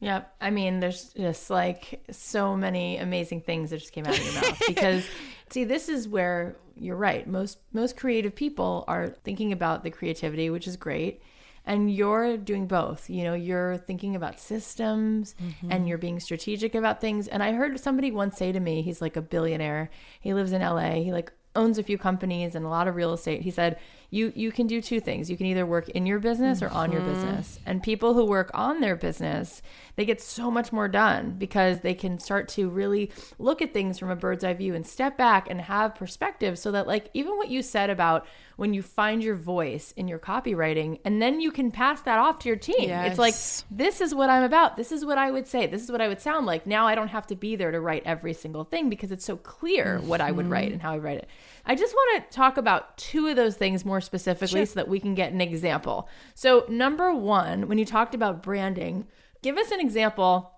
[0.00, 0.34] Yep.
[0.40, 4.34] I mean, there's just like so many amazing things that just came out of your
[4.34, 5.08] mouth because
[5.48, 7.26] see, this is where you're right.
[7.26, 11.22] Most most creative people are thinking about the creativity, which is great
[11.66, 15.70] and you're doing both you know you're thinking about systems mm-hmm.
[15.70, 17.28] and you're being strategic about things.
[17.28, 19.90] And i heard somebody once say to me he's like a billionaire.
[20.20, 23.12] He lives in la he like owns a few companies and a lot of real
[23.12, 23.42] estate.
[23.42, 23.78] He said
[24.10, 25.30] you you can do two things.
[25.30, 27.14] You can either work in your business or on your mm-hmm.
[27.14, 27.58] business.
[27.66, 29.62] And people who work on their business
[29.96, 33.98] they get so much more done because they can start to really look at things
[33.98, 37.36] from a bird's eye view and step back and have perspective so that like even
[37.36, 38.26] what you said about
[38.56, 42.38] when you find your voice in your copywriting and then you can pass that off
[42.40, 42.88] to your team.
[42.88, 43.10] Yes.
[43.10, 43.34] It's like,
[43.70, 44.76] this is what I'm about.
[44.76, 45.66] This is what I would say.
[45.66, 46.66] This is what I would sound like.
[46.66, 49.36] Now I don't have to be there to write every single thing because it's so
[49.36, 50.08] clear mm-hmm.
[50.08, 50.74] what I would write mm-hmm.
[50.74, 51.28] and how I write it.
[51.66, 54.66] I just want to talk about two of those things more specifically sure.
[54.66, 56.08] so that we can get an example.
[56.34, 59.06] So, number one, when you talked about branding,
[59.44, 60.50] give us an example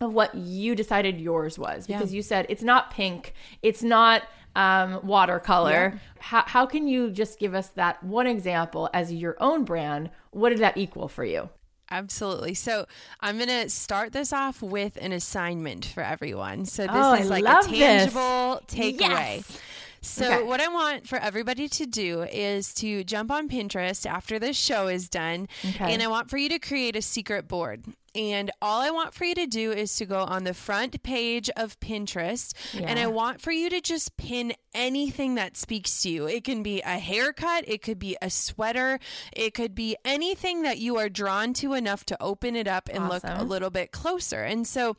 [0.00, 2.16] of what you decided yours was because yeah.
[2.16, 4.22] you said it's not pink, it's not
[4.54, 5.94] um, watercolor.
[5.94, 5.98] Yeah.
[6.20, 10.10] How, how can you just give us that one example as your own brand?
[10.30, 11.48] What did that equal for you?
[11.90, 12.52] Absolutely.
[12.52, 12.84] So
[13.20, 16.66] I'm going to start this off with an assignment for everyone.
[16.66, 19.00] So this oh, is I like a tangible takeaway.
[19.00, 19.58] Yes.
[20.00, 20.42] So, okay.
[20.44, 24.86] what I want for everybody to do is to jump on Pinterest after this show
[24.86, 25.48] is done.
[25.70, 25.92] Okay.
[25.92, 27.84] And I want for you to create a secret board.
[28.14, 31.50] And all I want for you to do is to go on the front page
[31.56, 32.54] of Pinterest.
[32.72, 32.86] Yeah.
[32.88, 36.26] And I want for you to just pin anything that speaks to you.
[36.26, 38.98] It can be a haircut, it could be a sweater,
[39.32, 43.04] it could be anything that you are drawn to enough to open it up and
[43.04, 43.30] awesome.
[43.30, 44.42] look a little bit closer.
[44.42, 44.96] And so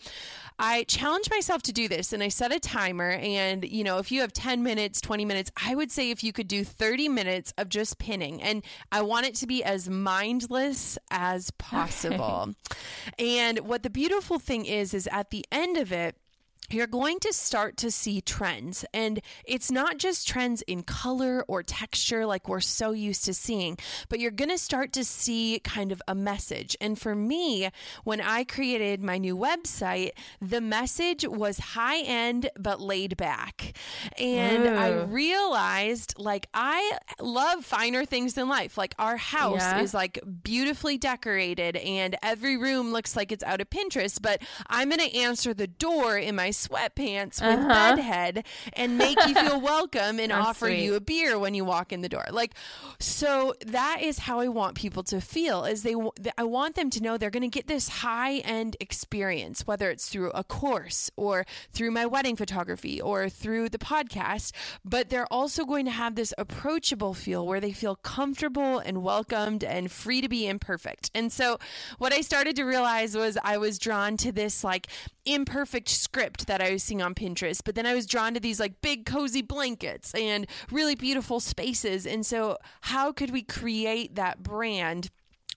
[0.58, 3.12] I challenge myself to do this and I set a timer.
[3.12, 6.34] And, you know, if you have 10 minutes, 20 minutes, I would say if you
[6.34, 8.42] could do 30 minutes of just pinning.
[8.42, 12.54] And I want it to be as mindless as possible.
[13.18, 16.16] and what the beautiful thing is, is at the end of it,
[16.74, 18.86] you're going to start to see trends.
[18.94, 23.78] And it's not just trends in color or texture like we're so used to seeing,
[24.10, 26.76] but you're going to start to see kind of a message.
[26.82, 27.70] And for me,
[28.04, 33.76] when I created my new website, the message was high end but laid back.
[34.18, 34.76] And Ooh.
[34.76, 38.78] I realized like I love finer things in life.
[38.78, 39.82] Like our house yeah.
[39.82, 44.90] is like beautifully decorated and every room looks like it's out of Pinterest, but I'm
[44.90, 47.96] going to answer the door in my sweatpants with uh-huh.
[47.96, 50.84] bedhead and make you feel welcome and offer sweet.
[50.84, 52.26] you a beer when you walk in the door.
[52.32, 52.54] Like,
[53.00, 55.66] so that is how I want people to feel.
[55.66, 55.96] Is they,
[56.38, 60.10] I want them to know they're going to get this high end experience, whether it's
[60.10, 64.52] through a course or through my wedding photography or through the podcast,
[64.84, 69.64] but they're also going to have this approachable feel where they feel comfortable and welcomed
[69.64, 71.12] and free to be imperfect.
[71.14, 71.60] And so,
[71.98, 74.88] what I started to realize was I was drawn to this like
[75.26, 78.60] imperfect script that I was seeing on Pinterest, but then I was drawn to these
[78.60, 82.06] like big cozy blankets and really beautiful spaces.
[82.06, 85.10] And so, how could we create that brand?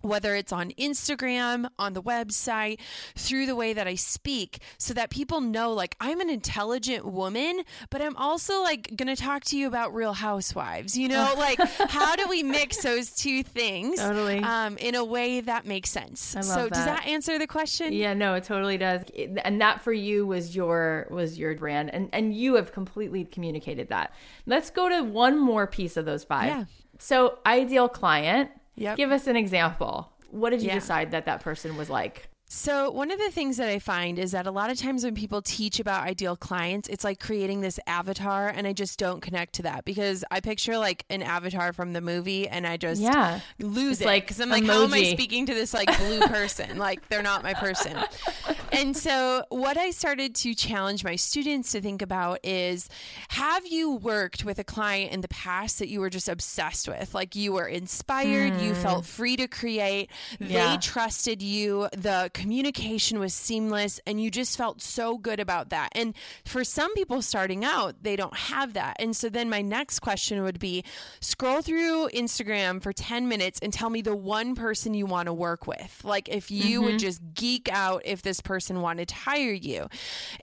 [0.02, 2.80] Whether it's on Instagram, on the website,
[3.16, 7.62] through the way that I speak, so that people know like I'm an intelligent woman,
[7.90, 10.96] but I'm also like going to talk to you about real housewives.
[10.96, 14.38] You know, like how do we mix those two things totally.
[14.38, 16.20] um, in a way that makes sense?
[16.20, 16.72] so that.
[16.72, 17.92] does that answer the question?
[17.92, 19.02] Yeah, no, it totally does.
[19.44, 23.88] And that for you was your was your brand, and and you have completely communicated
[23.88, 24.12] that.
[24.46, 26.46] Let's go to one more piece of those five.
[26.46, 26.64] Yeah.
[26.98, 28.96] So ideal client Yep.
[28.96, 30.12] Give us an example.
[30.30, 30.74] what did you yeah.
[30.74, 32.28] decide that that person was like?
[32.54, 35.14] So, one of the things that I find is that a lot of times when
[35.14, 39.54] people teach about ideal clients, it's like creating this avatar, and I just don't connect
[39.54, 43.40] to that because I picture like an avatar from the movie and I just yeah.
[43.58, 44.06] lose it's it.
[44.06, 44.66] Like, because I'm like, emoji.
[44.66, 46.76] how am I speaking to this like blue person?
[46.76, 47.96] like, they're not my person.
[48.72, 52.88] and so, what I started to challenge my students to think about is
[53.28, 57.14] have you worked with a client in the past that you were just obsessed with?
[57.14, 58.64] Like, you were inspired, mm.
[58.64, 60.70] you felt free to create, yeah.
[60.70, 65.90] they trusted you, the communication was seamless and you just felt so good about that.
[65.92, 66.14] And
[66.44, 68.96] for some people starting out, they don't have that.
[68.98, 70.84] And so then my next question would be
[71.20, 75.32] scroll through Instagram for 10 minutes and tell me the one person you want to
[75.32, 76.00] work with.
[76.04, 76.84] Like if you mm-hmm.
[76.92, 79.88] would just geek out if this person wanted to hire you.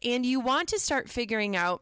[0.04, 1.82] And you want to start figuring out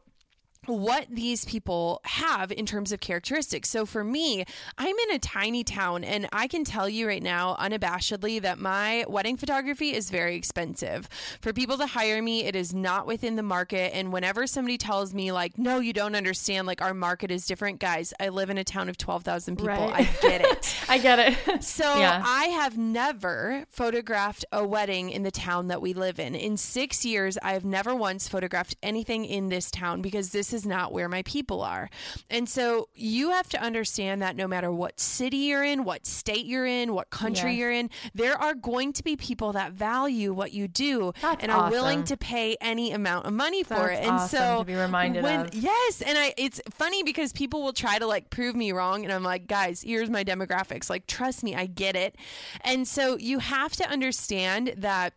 [0.67, 3.69] what these people have in terms of characteristics.
[3.69, 4.45] So for me,
[4.77, 9.05] I'm in a tiny town and I can tell you right now unabashedly that my
[9.07, 11.07] wedding photography is very expensive.
[11.41, 15.13] For people to hire me, it is not within the market and whenever somebody tells
[15.13, 18.57] me like, "No, you don't understand, like our market is different." Guys, I live in
[18.57, 19.73] a town of 12,000 people.
[19.73, 19.93] Right.
[20.23, 20.75] I get it.
[20.89, 21.63] I get it.
[21.63, 22.21] So, yeah.
[22.25, 26.35] I have never photographed a wedding in the town that we live in.
[26.35, 30.56] In 6 years, I have never once photographed anything in this town because this is
[30.57, 31.89] is not where my people are.
[32.29, 36.45] And so you have to understand that no matter what city you're in, what state
[36.45, 37.59] you're in, what country yes.
[37.59, 41.51] you're in, there are going to be people that value what you do That's and
[41.51, 43.99] are willing to pay any amount of money That's for it.
[44.01, 45.53] And awesome so to be reminded when, of.
[45.53, 49.13] Yes, and I it's funny because people will try to like prove me wrong and
[49.13, 50.89] I'm like, "Guys, here's my demographics.
[50.89, 52.15] Like trust me, I get it."
[52.61, 55.13] And so you have to understand that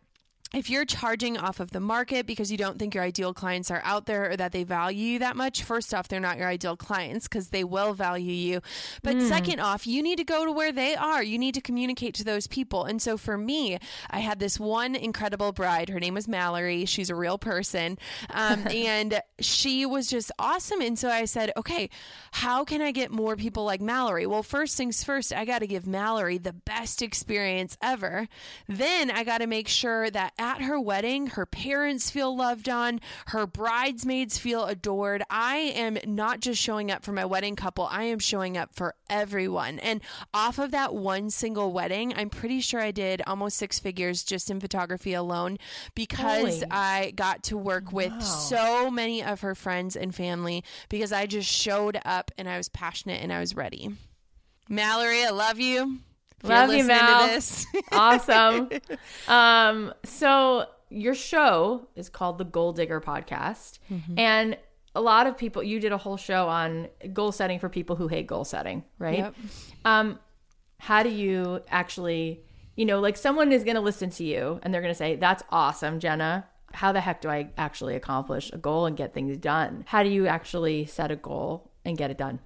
[0.53, 3.81] if you're charging off of the market because you don't think your ideal clients are
[3.85, 6.75] out there or that they value you that much, first off, they're not your ideal
[6.75, 8.61] clients because they will value you.
[9.01, 9.27] But mm.
[9.29, 11.23] second off, you need to go to where they are.
[11.23, 12.83] You need to communicate to those people.
[12.83, 13.79] And so for me,
[14.09, 15.87] I had this one incredible bride.
[15.87, 16.83] Her name was Mallory.
[16.83, 17.97] She's a real person.
[18.29, 20.81] Um, and she was just awesome.
[20.81, 21.89] And so I said, okay,
[22.31, 24.25] how can I get more people like Mallory?
[24.25, 28.27] Well, first things first, I got to give Mallory the best experience ever.
[28.67, 32.99] Then I got to make sure that at her wedding, her parents feel loved on,
[33.27, 35.21] her bridesmaids feel adored.
[35.29, 38.95] I am not just showing up for my wedding couple, I am showing up for
[39.07, 39.77] everyone.
[39.77, 40.01] And
[40.33, 44.49] off of that one single wedding, I'm pretty sure I did almost six figures just
[44.49, 45.59] in photography alone
[45.93, 46.71] because Holy.
[46.71, 48.19] I got to work with wow.
[48.19, 52.67] so many of her friends and family because I just showed up and I was
[52.67, 53.91] passionate and I was ready.
[54.67, 55.99] Mallory, I love you.
[56.43, 57.39] Love you, Mal.
[57.91, 58.69] awesome.
[59.27, 64.17] Um, so your show is called the Goal Digger Podcast, mm-hmm.
[64.17, 64.57] and
[64.93, 65.63] a lot of people.
[65.63, 69.19] You did a whole show on goal setting for people who hate goal setting, right?
[69.19, 69.35] Yep.
[69.85, 70.19] Um,
[70.79, 72.43] how do you actually,
[72.75, 75.15] you know, like someone is going to listen to you and they're going to say,
[75.15, 79.37] "That's awesome, Jenna." How the heck do I actually accomplish a goal and get things
[79.37, 79.83] done?
[79.87, 82.39] How do you actually set a goal and get it done?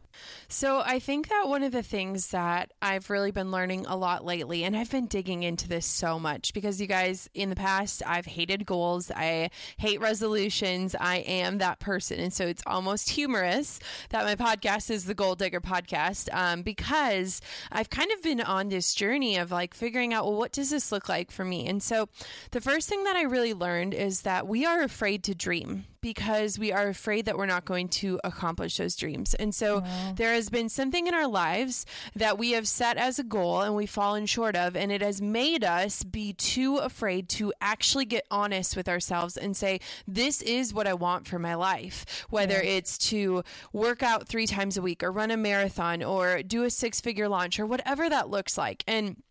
[0.55, 4.23] So, I think that one of the things that I've really been learning a lot
[4.23, 8.01] lately, and I've been digging into this so much because you guys, in the past,
[8.07, 9.11] I've hated goals.
[9.11, 10.95] I hate resolutions.
[10.97, 12.21] I am that person.
[12.21, 13.81] And so it's almost humorous
[14.11, 18.69] that my podcast is the Goal Digger podcast um, because I've kind of been on
[18.69, 21.67] this journey of like figuring out, well, what does this look like for me?
[21.67, 22.07] And so
[22.51, 26.59] the first thing that I really learned is that we are afraid to dream because
[26.59, 29.33] we are afraid that we're not going to accomplish those dreams.
[29.33, 30.13] And so wow.
[30.15, 33.75] there has been something in our lives that we have set as a goal and
[33.75, 38.27] we've fallen short of, and it has made us be too afraid to actually get
[38.29, 42.27] honest with ourselves and say, This is what I want for my life.
[42.29, 42.77] Whether yeah.
[42.77, 43.43] it's to
[43.73, 47.27] work out three times a week or run a marathon or do a six figure
[47.27, 48.83] launch or whatever that looks like.
[48.85, 49.23] And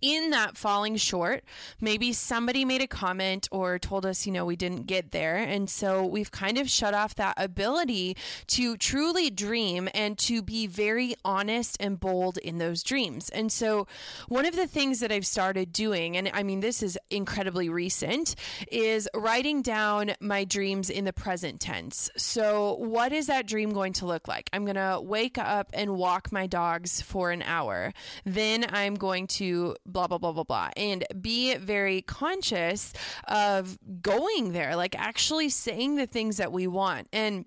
[0.00, 1.44] in that falling short,
[1.80, 5.36] maybe somebody made a comment or told us, you know, we didn't get there.
[5.36, 8.16] And so we've kind of shut off that ability
[8.48, 13.28] to truly dream and to be very honest and bold in those dreams.
[13.30, 13.86] And so
[14.28, 18.34] one of the things that I've started doing, and I mean, this is incredibly recent,
[18.70, 22.10] is writing down my dreams in the present tense.
[22.16, 24.48] So, what is that dream going to look like?
[24.52, 27.92] I'm going to wake up and walk my dogs for an hour.
[28.24, 30.70] Then I'm going to blah, blah, blah, blah, blah.
[30.76, 32.92] And be very conscious
[33.26, 37.08] of going there, like actually saying the things that we want.
[37.12, 37.46] And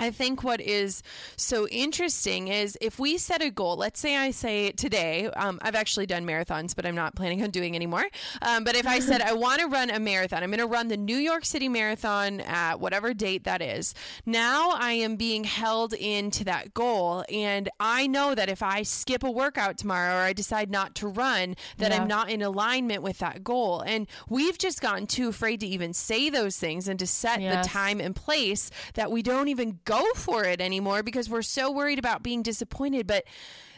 [0.00, 1.02] I think what is
[1.36, 5.74] so interesting is if we set a goal, let's say I say today, um, I've
[5.74, 8.06] actually done marathons, but I'm not planning on doing anymore.
[8.40, 10.88] Um, but if I said I want to run a marathon, I'm going to run
[10.88, 13.94] the New York City Marathon at whatever date that is.
[14.24, 17.24] Now I am being held into that goal.
[17.30, 21.08] And I know that if I skip a workout tomorrow or I decide not to
[21.08, 22.00] run, that yeah.
[22.00, 23.80] I'm not in alignment with that goal.
[23.80, 27.66] And we've just gotten too afraid to even say those things and to set yes.
[27.66, 31.70] the time and place that we don't even go for it anymore because we're so
[31.70, 33.06] worried about being disappointed.
[33.06, 33.24] But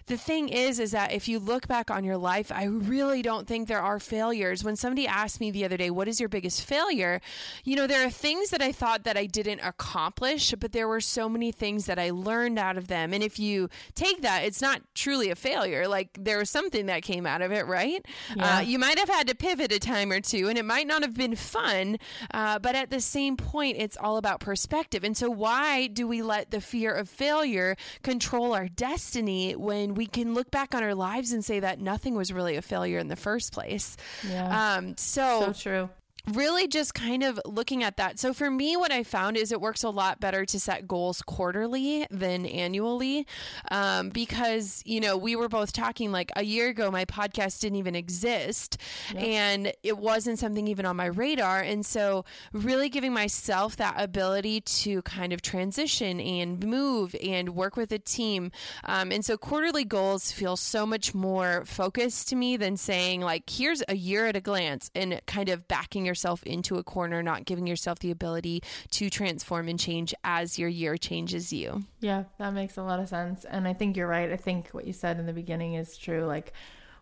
[0.06, 3.46] the thing is is that if you look back on your life i really don't
[3.46, 4.64] think there are failures.
[4.64, 7.20] When somebody asked me the other day what is your biggest failure?
[7.64, 11.00] You know there are things that i thought that i didn't accomplish but there were
[11.00, 13.12] so many things that i learned out of them.
[13.12, 15.88] And if you take that it's not truly a failure.
[15.88, 18.04] Like there was something that came out of it right?
[18.30, 18.56] Uh, yeah.
[18.56, 21.02] uh, you might have had to pivot a time or two and it might not
[21.02, 21.98] have been fun
[22.32, 25.04] uh, but at the same point it's all about perspective.
[25.04, 30.06] And so why do we let the fear of failure control our destiny when we
[30.06, 33.08] can look back on our lives and say that nothing was really a failure in
[33.08, 33.96] the first place.
[34.28, 34.76] Yeah.
[34.76, 35.90] Um, so, so true
[36.30, 38.18] really just kind of looking at that.
[38.18, 41.20] So for me, what I found is it works a lot better to set goals
[41.22, 43.26] quarterly than annually,
[43.70, 47.76] um, because you know we were both talking like a year ago, my podcast didn't
[47.76, 48.78] even exist,
[49.12, 49.22] yep.
[49.22, 54.60] and it wasn't something even on my radar, and so really giving myself that ability
[54.60, 58.52] to kind of transition and move and work with a team,
[58.84, 63.48] um, and so quarterly goals feel so much more focused to me than saying like
[63.50, 67.22] here's a year at a glance and kind of backing your yourself into a corner,
[67.22, 71.84] not giving yourself the ability to transform and change as your year changes you.
[72.00, 73.46] Yeah, that makes a lot of sense.
[73.46, 74.30] And I think you're right.
[74.30, 76.26] I think what you said in the beginning is true.
[76.26, 76.52] Like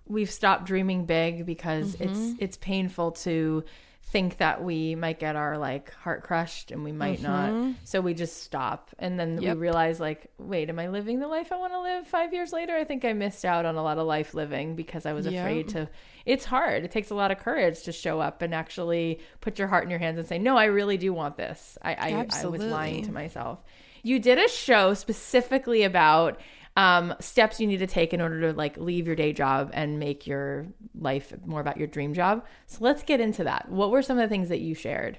[0.07, 2.05] we've stopped dreaming big because mm-hmm.
[2.05, 3.65] it's it's painful to
[4.11, 7.69] think that we might get our like heart crushed and we might mm-hmm.
[7.69, 7.75] not.
[7.85, 8.91] So we just stop.
[8.99, 9.57] And then yep.
[9.57, 12.53] we realize like, wait, am I living the life I want to live 5 years
[12.53, 12.75] later?
[12.75, 15.41] I think I missed out on a lot of life living because I was yep.
[15.41, 15.89] afraid to
[16.27, 16.85] it's hard.
[16.85, 19.91] It takes a lot of courage to show up and actually put your heart in
[19.91, 23.05] your hands and say, "No, I really do want this." I I, I was lying
[23.05, 23.61] to myself.
[24.03, 26.39] You did a show specifically about
[26.77, 29.99] um, steps you need to take in order to like leave your day job and
[29.99, 30.67] make your
[30.99, 32.45] life more about your dream job.
[32.67, 33.69] So let's get into that.
[33.69, 35.19] What were some of the things that you shared?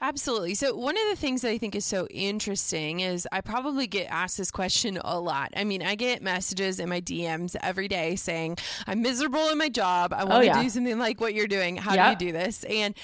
[0.00, 0.54] Absolutely.
[0.54, 4.06] So, one of the things that I think is so interesting is I probably get
[4.10, 5.52] asked this question a lot.
[5.56, 9.68] I mean, I get messages in my DMs every day saying, I'm miserable in my
[9.68, 10.12] job.
[10.12, 10.62] I want to oh, yeah.
[10.62, 11.76] do something like what you're doing.
[11.76, 12.18] How yep.
[12.18, 12.64] do you do this?
[12.64, 12.94] And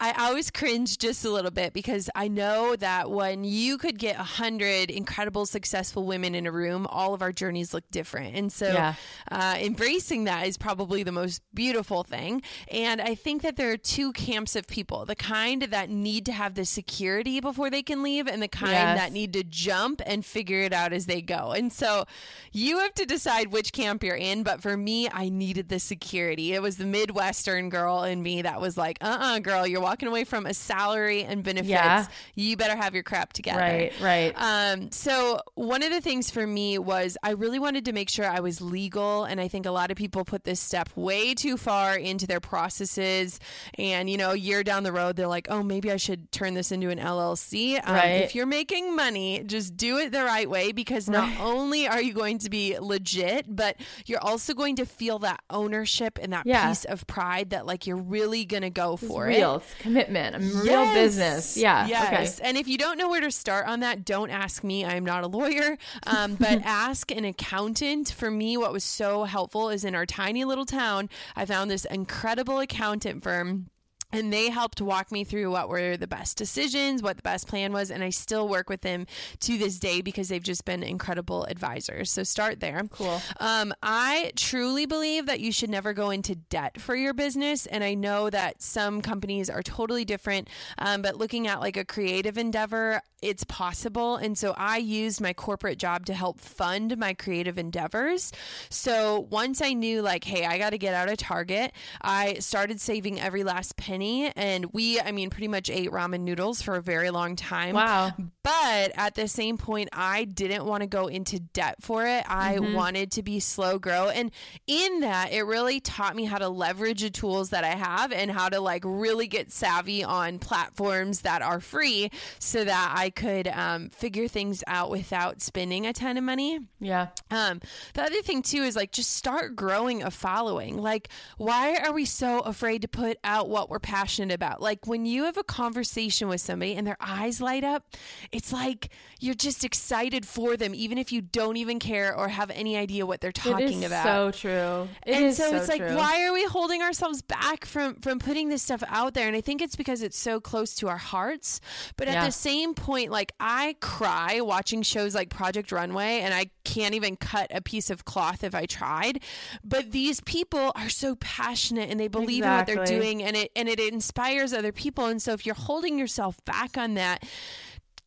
[0.00, 4.16] I always cringe just a little bit because I know that when you could get
[4.18, 8.34] a hundred incredible, successful women in a room, all of our journeys look different.
[8.34, 8.94] And so, yeah.
[9.30, 12.42] uh, embracing that is probably the most beautiful thing.
[12.72, 16.24] And I think that there are two camps of people the kind that need need
[16.26, 18.98] to have the security before they can leave and the kind yes.
[18.98, 21.52] that need to jump and figure it out as they go.
[21.52, 22.06] And so
[22.50, 24.42] you have to decide which camp you're in.
[24.42, 26.54] But for me, I needed the security.
[26.54, 29.82] It was the Midwestern girl in me that was like, uh uh-uh, uh girl, you're
[29.82, 31.68] walking away from a salary and benefits.
[31.68, 32.06] Yeah.
[32.34, 33.60] You better have your crap together.
[33.60, 34.32] Right, right.
[34.36, 38.24] Um, so one of the things for me was I really wanted to make sure
[38.24, 39.24] I was legal.
[39.24, 42.40] And I think a lot of people put this step way too far into their
[42.40, 43.40] processes.
[43.76, 46.54] And, you know, a year down the road, they're like, oh, maybe I should turn
[46.54, 47.80] this into an LLC.
[47.84, 48.22] Um, right.
[48.22, 51.40] If you're making money, just do it the right way because not right.
[51.40, 53.76] only are you going to be legit, but
[54.06, 56.68] you're also going to feel that ownership and that yeah.
[56.68, 59.56] piece of pride that like you're really going to go for real.
[59.56, 59.56] it.
[59.56, 60.54] It's commitment, a yes.
[60.64, 61.56] real business.
[61.56, 61.86] Yeah.
[61.86, 62.38] Yes.
[62.38, 62.48] Okay.
[62.48, 64.84] And if you don't know where to start on that, don't ask me.
[64.84, 68.10] I'm not a lawyer, um, but ask an accountant.
[68.10, 71.84] For me, what was so helpful is in our tiny little town, I found this
[71.84, 73.70] incredible accountant firm
[74.12, 77.72] and they helped walk me through what were the best decisions, what the best plan
[77.72, 79.06] was, and I still work with them
[79.40, 82.10] to this day because they've just been incredible advisors.
[82.10, 82.82] So start there.
[82.90, 83.20] Cool.
[83.38, 87.84] Um, I truly believe that you should never go into debt for your business, and
[87.84, 90.48] I know that some companies are totally different.
[90.78, 95.32] Um, but looking at like a creative endeavor, it's possible, and so I used my
[95.32, 98.32] corporate job to help fund my creative endeavors.
[98.70, 102.80] So once I knew like, hey, I got to get out of Target, I started
[102.80, 104.32] saving every last penny penny.
[104.36, 107.74] And we, I mean, pretty much ate ramen noodles for a very long time.
[107.74, 108.12] Wow.
[108.42, 112.24] But at the same point, I didn't want to go into debt for it.
[112.28, 112.74] I mm-hmm.
[112.74, 114.08] wanted to be slow grow.
[114.08, 114.30] And
[114.66, 118.30] in that, it really taught me how to leverage the tools that I have and
[118.30, 123.48] how to like really get savvy on platforms that are free so that I could
[123.48, 126.60] um, figure things out without spending a ton of money.
[126.80, 127.08] Yeah.
[127.30, 127.60] Um,
[127.94, 130.78] the other thing too is like just start growing a following.
[130.78, 134.60] Like, why are we so afraid to put out what we're passionate about.
[134.60, 137.94] Like when you have a conversation with somebody and their eyes light up,
[138.30, 142.50] it's like you're just excited for them, even if you don't even care or have
[142.50, 144.04] any idea what they're talking about.
[144.04, 144.88] So true.
[145.06, 148.50] It and so, so, it's like, why are we holding ourselves back from from putting
[148.50, 149.26] this stuff out there?
[149.26, 151.62] And I think it's because it's so close to our hearts.
[151.96, 152.26] But at yeah.
[152.26, 157.16] the same point, like I cry watching shows like Project Runway, and I can't even
[157.16, 159.22] cut a piece of cloth if I tried.
[159.64, 162.74] But these people are so passionate and they believe exactly.
[162.74, 165.06] in what they're doing, and it and it inspires other people.
[165.06, 167.24] And so if you're holding yourself back on that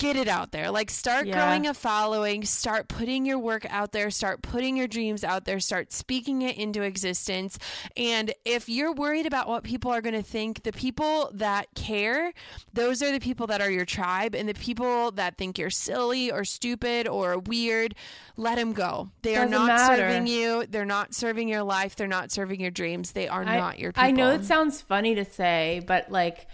[0.01, 0.71] get it out there.
[0.71, 1.33] Like start yeah.
[1.33, 5.59] growing a following, start putting your work out there, start putting your dreams out there,
[5.59, 7.59] start speaking it into existence.
[7.95, 12.33] And if you're worried about what people are going to think, the people that care,
[12.73, 16.31] those are the people that are your tribe and the people that think you're silly
[16.31, 17.93] or stupid or weird,
[18.37, 19.11] let them go.
[19.21, 19.95] They Doesn't are not matter.
[19.97, 20.65] serving you.
[20.67, 21.95] They're not serving your life.
[21.95, 23.11] They're not serving your dreams.
[23.11, 24.03] They are I, not your people.
[24.03, 26.47] I know it sounds funny to say, but like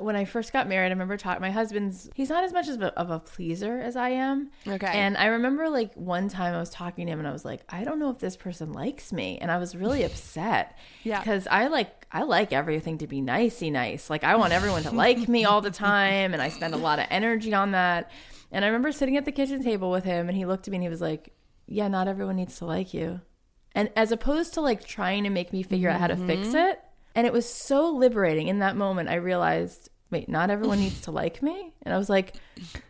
[0.00, 1.40] when I first got married, I remember talking.
[1.40, 4.50] My husband's he's not as much of a, of a pleaser as I am.
[4.66, 4.86] Okay.
[4.86, 7.62] And I remember like one time I was talking to him and I was like,
[7.68, 10.76] I don't know if this person likes me, and I was really upset.
[11.02, 11.18] yeah.
[11.18, 14.08] Because I like I like everything to be nicey nice.
[14.10, 16.98] Like I want everyone to like me all the time, and I spend a lot
[16.98, 18.10] of energy on that.
[18.52, 20.76] And I remember sitting at the kitchen table with him, and he looked at me
[20.76, 21.32] and he was like,
[21.66, 23.20] "Yeah, not everyone needs to like you."
[23.76, 26.56] And as opposed to like trying to make me figure out how to fix mm-hmm.
[26.56, 26.80] it,
[27.16, 29.08] and it was so liberating in that moment.
[29.08, 31.72] I realized, wait, not everyone needs to like me.
[31.82, 32.36] And I was like,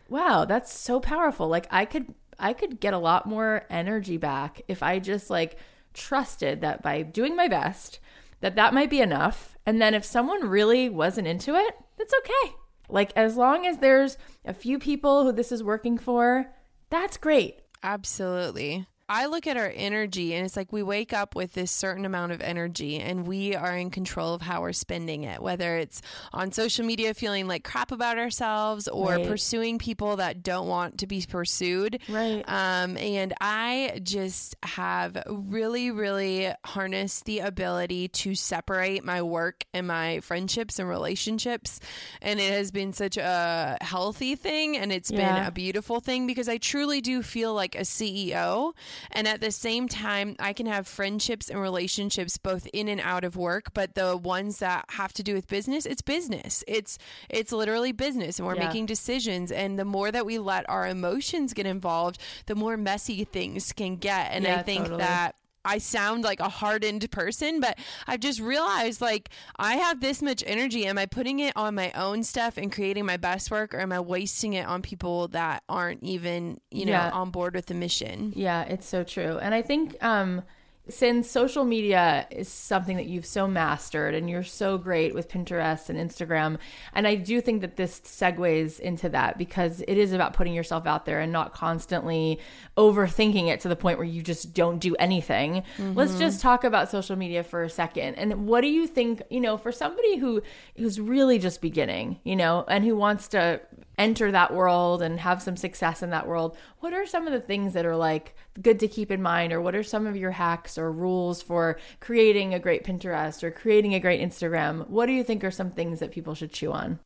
[0.09, 1.47] wow, that's so powerful.
[1.47, 5.57] Like I could, I could get a lot more energy back if I just like
[5.93, 7.99] trusted that by doing my best,
[8.41, 9.57] that that might be enough.
[9.65, 12.55] And then if someone really wasn't into it, that's okay.
[12.89, 16.47] Like as long as there's a few people who this is working for,
[16.89, 17.61] that's great.
[17.81, 18.87] Absolutely.
[19.09, 22.33] I look at our energy and it's like we wake up with this certain amount
[22.33, 26.01] of energy and we are in control of how we're spending it, whether it's
[26.33, 29.27] on social media feeling like crap about ourselves or right.
[29.27, 32.01] pursuing people that don't want to be pursued.
[32.09, 32.43] Right.
[32.47, 39.87] Um, and I just have really, really harnessed the ability to separate my work and
[39.87, 41.79] my friendships and relationships.
[42.21, 45.35] And it has been such a healthy thing and it's yeah.
[45.35, 48.73] been a beautiful thing because I truly do feel like a CEO
[49.11, 53.23] and at the same time, I can have friendships and relationships both in and out
[53.23, 56.63] of work, but the ones that have to do with business, it's business.
[56.67, 56.97] It's
[57.29, 58.67] it's literally business and we're yeah.
[58.67, 63.23] making decisions and the more that we let our emotions get involved, the more messy
[63.23, 64.31] things can get.
[64.31, 64.99] And yeah, I think totally.
[64.99, 65.35] that
[65.67, 70.43] I sound like a hardened person, but I've just realized like I have this much
[70.47, 70.85] energy.
[70.85, 73.91] Am I putting it on my own stuff and creating my best work, or am
[73.91, 77.09] I wasting it on people that aren't even, you know, yeah.
[77.11, 78.31] on board with the mission?
[78.35, 79.37] Yeah, it's so true.
[79.39, 80.43] And I think um
[80.89, 85.89] since social media is something that you've so mastered and you're so great with Pinterest
[85.89, 86.57] and Instagram,
[86.93, 90.85] and I do think that this segues into that because it is about putting yourself
[90.85, 92.39] out there and not constantly
[92.77, 95.63] overthinking it to the point where you just don't do anything.
[95.77, 95.93] Mm-hmm.
[95.93, 98.15] Let's just talk about social media for a second.
[98.15, 100.41] And what do you think, you know, for somebody who
[100.75, 103.61] who's really just beginning, you know, and who wants to
[103.97, 107.39] enter that world and have some success in that world, what are some of the
[107.39, 110.31] things that are like good to keep in mind or what are some of your
[110.31, 114.87] hacks or rules for creating a great Pinterest or creating a great Instagram?
[114.87, 116.99] What do you think are some things that people should chew on?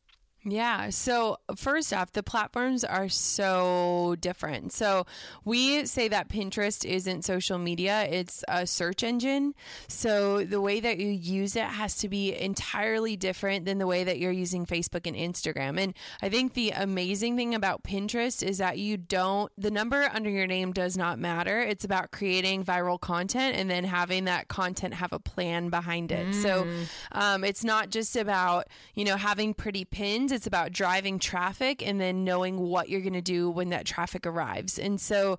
[0.44, 0.90] Yeah.
[0.90, 4.72] So, first off, the platforms are so different.
[4.72, 5.06] So,
[5.44, 9.54] we say that Pinterest isn't social media, it's a search engine.
[9.86, 14.02] So, the way that you use it has to be entirely different than the way
[14.02, 15.78] that you're using Facebook and Instagram.
[15.78, 20.30] And I think the amazing thing about Pinterest is that you don't, the number under
[20.30, 21.60] your name does not matter.
[21.60, 26.28] It's about creating viral content and then having that content have a plan behind it.
[26.28, 26.42] Mm.
[26.42, 26.66] So,
[27.12, 32.00] um, it's not just about, you know, having pretty pins it's about driving traffic and
[32.00, 34.78] then knowing what you're going to do when that traffic arrives.
[34.78, 35.38] And so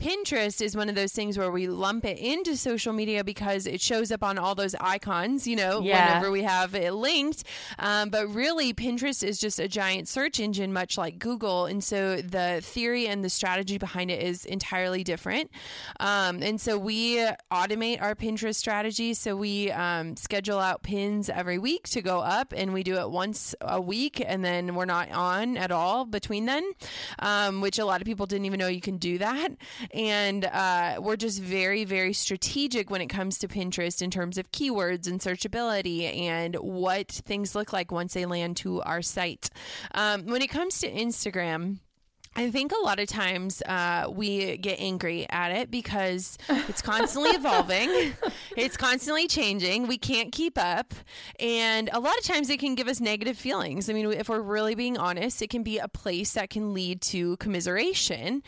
[0.00, 3.80] Pinterest is one of those things where we lump it into social media because it
[3.80, 6.06] shows up on all those icons, you know, yeah.
[6.06, 7.44] whenever we have it linked.
[7.78, 11.66] Um, but really, Pinterest is just a giant search engine, much like Google.
[11.66, 15.50] And so the theory and the strategy behind it is entirely different.
[16.00, 17.16] Um, and so we
[17.52, 19.14] automate our Pinterest strategy.
[19.14, 23.10] So we um, schedule out pins every week to go up, and we do it
[23.10, 26.64] once a week and then we're not on at all between then,
[27.20, 29.52] um, which a lot of people didn't even know you can do that.
[29.92, 34.50] And uh, we're just very, very strategic when it comes to Pinterest in terms of
[34.50, 39.50] keywords and searchability and what things look like once they land to our site.
[39.94, 41.78] Um, when it comes to Instagram,
[42.36, 47.30] I think a lot of times uh, we get angry at it because it's constantly
[47.30, 48.12] evolving,
[48.56, 49.86] it's constantly changing.
[49.86, 50.94] We can't keep up.
[51.38, 53.88] And a lot of times it can give us negative feelings.
[53.88, 57.00] I mean, if we're really being honest, it can be a place that can lead
[57.02, 58.42] to commiseration.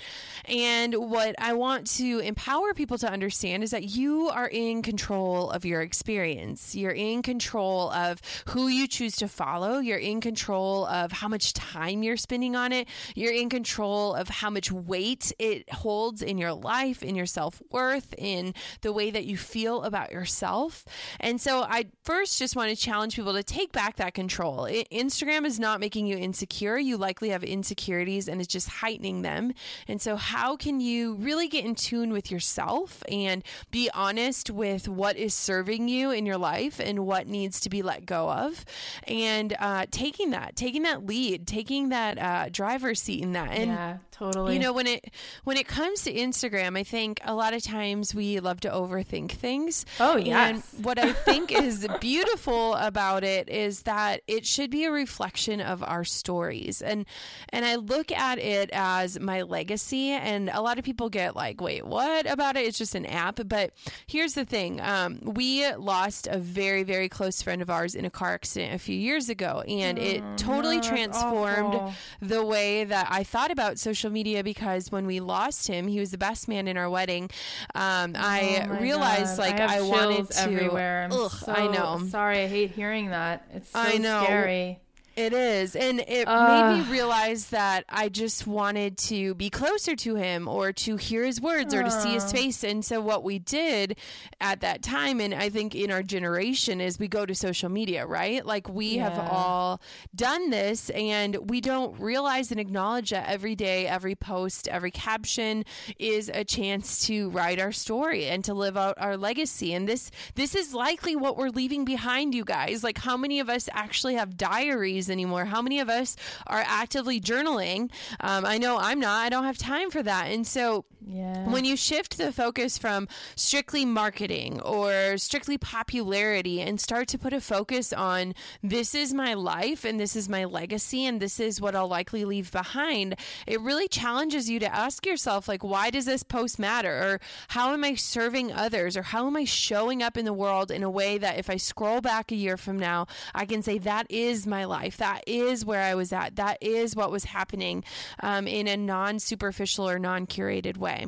[0.46, 5.50] And what I want to empower people to understand is that you are in control
[5.52, 10.86] of your experience, you're in control of who you choose to follow, you're in control
[10.86, 14.72] of how much time you're spending on it, you're in control control of how much
[14.72, 19.36] weight it holds in your life, in your self worth, in the way that you
[19.36, 20.86] feel about yourself.
[21.20, 24.66] And so I first just want to challenge people to take back that control.
[24.90, 26.78] Instagram is not making you insecure.
[26.78, 29.52] You likely have insecurities and it's just heightening them.
[29.86, 34.88] And so, how can you really get in tune with yourself and be honest with
[34.88, 38.64] what is serving you in your life and what needs to be let go of?
[39.06, 43.50] And uh, taking that, taking that lead, taking that uh, driver's seat in that.
[43.50, 44.54] And yeah, totally.
[44.54, 45.12] You know, when it
[45.44, 49.32] when it comes to Instagram, I think a lot of times we love to overthink
[49.32, 49.84] things.
[50.00, 50.46] Oh yeah.
[50.46, 55.60] And what I think is beautiful about it is that it should be a reflection
[55.60, 56.82] of our stories.
[56.82, 57.06] And
[57.50, 61.60] and I look at it as my legacy and a lot of people get like,
[61.60, 62.66] "Wait, what about it?
[62.66, 63.72] It's just an app." But
[64.06, 64.80] here's the thing.
[64.80, 68.78] Um, we lost a very very close friend of ours in a car accident a
[68.78, 74.05] few years ago and it oh, totally transformed the way that I thought about social
[74.10, 77.30] media because when we lost him, he was the best man in our wedding.
[77.74, 79.42] Um, oh I realized God.
[79.42, 80.40] like I, I wanted to.
[80.40, 81.08] Everywhere.
[81.10, 82.06] ugh, so I know.
[82.08, 83.46] Sorry, I hate hearing that.
[83.52, 84.22] It's so I know.
[84.24, 84.80] scary.
[85.16, 85.74] It is.
[85.74, 90.46] And it uh, made me realize that I just wanted to be closer to him
[90.46, 92.62] or to hear his words uh, or to see his face.
[92.62, 93.96] And so, what we did
[94.42, 98.06] at that time, and I think in our generation, is we go to social media,
[98.06, 98.44] right?
[98.44, 99.08] Like we yeah.
[99.08, 99.80] have all
[100.14, 105.64] done this and we don't realize and acknowledge that every day, every post, every caption
[105.98, 109.72] is a chance to write our story and to live out our legacy.
[109.72, 112.84] And this, this is likely what we're leaving behind, you guys.
[112.84, 115.05] Like, how many of us actually have diaries?
[115.10, 115.44] Anymore.
[115.44, 117.90] How many of us are actively journaling?
[118.20, 119.24] Um, I know I'm not.
[119.24, 120.30] I don't have time for that.
[120.30, 121.48] And so yeah.
[121.48, 127.32] when you shift the focus from strictly marketing or strictly popularity and start to put
[127.32, 131.60] a focus on this is my life and this is my legacy and this is
[131.60, 133.14] what I'll likely leave behind,
[133.46, 136.92] it really challenges you to ask yourself, like, why does this post matter?
[136.92, 138.96] Or how am I serving others?
[138.96, 141.56] Or how am I showing up in the world in a way that if I
[141.56, 145.08] scroll back a year from now, I can say that is my life life.
[145.08, 146.36] That is where I was at.
[146.36, 147.84] That is what was happening
[148.22, 151.06] um, in a non superficial or non curated way.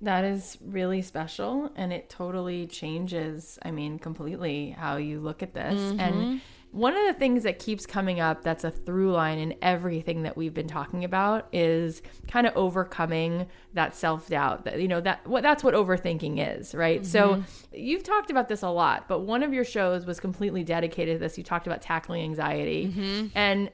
[0.00, 5.54] That is really special and it totally changes, I mean, completely how you look at
[5.54, 5.80] this.
[5.80, 6.00] Mm-hmm.
[6.00, 6.40] And
[6.72, 10.38] one of the things that keeps coming up that's a through line in everything that
[10.38, 15.42] we've been talking about is kind of overcoming that self-doubt that you know that what
[15.42, 17.10] that's what overthinking is right mm-hmm.
[17.10, 21.16] so you've talked about this a lot but one of your shows was completely dedicated
[21.16, 23.26] to this you talked about tackling anxiety mm-hmm.
[23.34, 23.70] and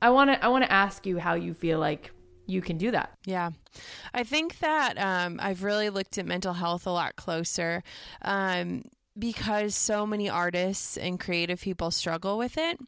[0.00, 2.12] i want to i want to ask you how you feel like
[2.46, 3.12] you can do that.
[3.24, 3.50] Yeah.
[4.14, 7.82] I think that um, I've really looked at mental health a lot closer.
[8.22, 8.84] Um,
[9.18, 12.78] because so many artists and creative people struggle with it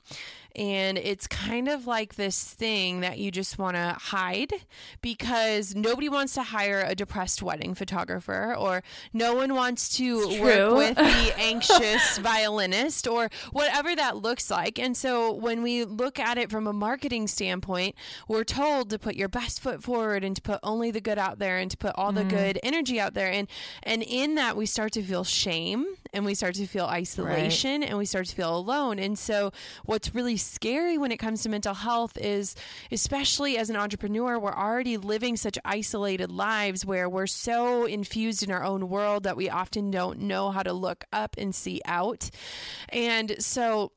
[0.57, 4.53] and it's kind of like this thing that you just want to hide
[5.01, 8.83] because nobody wants to hire a depressed wedding photographer or
[9.13, 14.79] no one wants to work with the anxious violinist or whatever that looks like.
[14.79, 17.95] And so when we look at it from a marketing standpoint,
[18.27, 21.39] we're told to put your best foot forward and to put only the good out
[21.39, 22.31] there and to put all the mm.
[22.31, 23.49] good energy out there and
[23.83, 27.91] and in that we start to feel shame and we start to feel isolation right.
[27.91, 28.99] and we start to feel alone.
[28.99, 29.53] And so
[29.85, 32.55] what's really scary when it comes to mental health is,
[32.91, 38.51] especially as an entrepreneur, we're already living such isolated lives where we're so infused in
[38.51, 42.31] our own world that we often don't know how to look up and see out.
[42.91, 43.93] And so,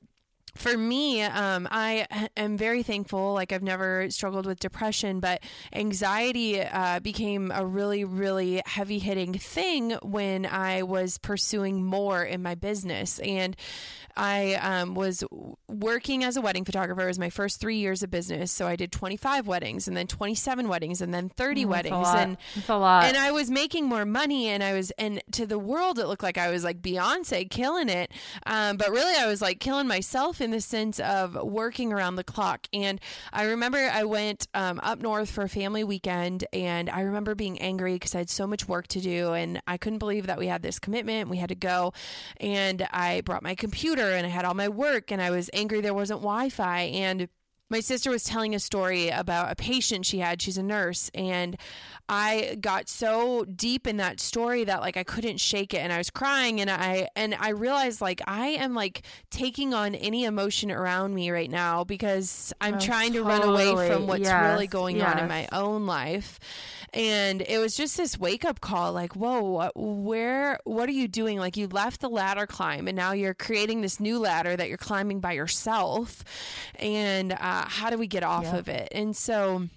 [0.55, 3.33] for me, um, I am very thankful.
[3.33, 5.41] Like, I've never struggled with depression, but
[5.73, 12.41] anxiety uh, became a really, really heavy hitting thing when I was pursuing more in
[12.43, 13.19] my business.
[13.19, 13.55] And
[14.15, 15.23] I um, was
[15.67, 17.01] working as a wedding photographer.
[17.01, 18.51] It was my first three years of business.
[18.51, 22.07] So I did 25 weddings and then 27 weddings and then 30 mm, weddings.
[22.09, 23.05] And that's a lot.
[23.05, 26.23] And I was making more money and I was, and to the world, it looked
[26.23, 28.11] like I was like Beyonce killing it.
[28.45, 32.23] Um, but really, I was like killing myself in the sense of working around the
[32.23, 32.67] clock.
[32.73, 32.99] And
[33.31, 37.59] I remember I went um, up north for a family weekend and I remember being
[37.59, 40.47] angry because I had so much work to do and I couldn't believe that we
[40.47, 41.29] had this commitment.
[41.29, 41.93] We had to go.
[42.39, 45.81] And I brought my computer and I had all my work and I was angry
[45.81, 46.81] there wasn't Wi Fi.
[46.81, 47.29] And
[47.71, 50.41] my sister was telling a story about a patient she had.
[50.41, 51.09] She's a nurse.
[51.13, 51.55] And
[52.09, 55.97] I got so deep in that story that like I couldn't shake it and I
[55.97, 60.69] was crying and I and I realized like I am like taking on any emotion
[60.69, 63.39] around me right now because I'm oh, trying to totally.
[63.39, 65.15] run away from what's yes, really going yes.
[65.15, 66.39] on in my own life.
[66.93, 71.37] And it was just this wake up call like, whoa, where, what are you doing?
[71.37, 74.77] Like, you left the ladder climb and now you're creating this new ladder that you're
[74.77, 76.23] climbing by yourself.
[76.75, 78.57] And uh, how do we get off yeah.
[78.57, 78.89] of it?
[78.91, 79.69] And so,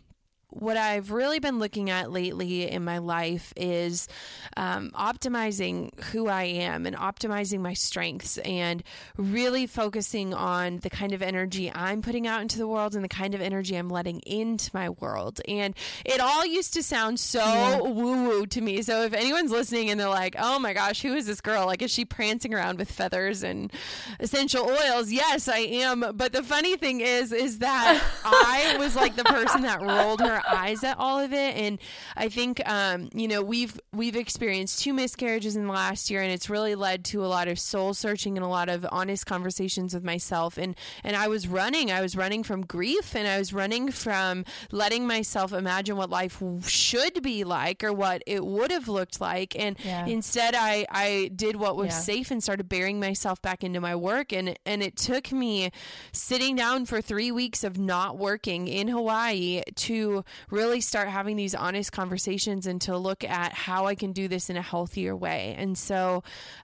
[0.54, 4.08] what I've really been looking at lately in my life is
[4.56, 8.82] um, optimizing who I am and optimizing my strengths and
[9.16, 13.08] really focusing on the kind of energy I'm putting out into the world and the
[13.08, 15.40] kind of energy I'm letting into my world.
[15.48, 15.74] And
[16.04, 17.80] it all used to sound so yeah.
[17.80, 18.82] woo woo to me.
[18.82, 21.66] So if anyone's listening and they're like, oh my gosh, who is this girl?
[21.66, 23.72] Like, is she prancing around with feathers and
[24.20, 25.10] essential oils?
[25.10, 26.04] Yes, I am.
[26.14, 30.42] But the funny thing is, is that I was like the person that rolled her
[30.48, 31.56] eyes at all of it.
[31.56, 31.78] And
[32.16, 36.32] I think, um, you know, we've we've experienced two miscarriages in the last year, and
[36.32, 39.94] it's really led to a lot of soul searching and a lot of honest conversations
[39.94, 40.58] with myself.
[40.58, 44.44] And and I was running, I was running from grief, and I was running from
[44.70, 49.58] letting myself imagine what life should be like or what it would have looked like.
[49.58, 50.06] And yeah.
[50.06, 51.98] instead, I I did what was yeah.
[51.98, 54.32] safe and started burying myself back into my work.
[54.32, 55.70] And and it took me
[56.12, 61.54] sitting down for three weeks of not working in Hawaii to really start having these
[61.54, 65.54] honest conversations and to look at how I can do this in a healthier way.
[65.58, 66.22] And so,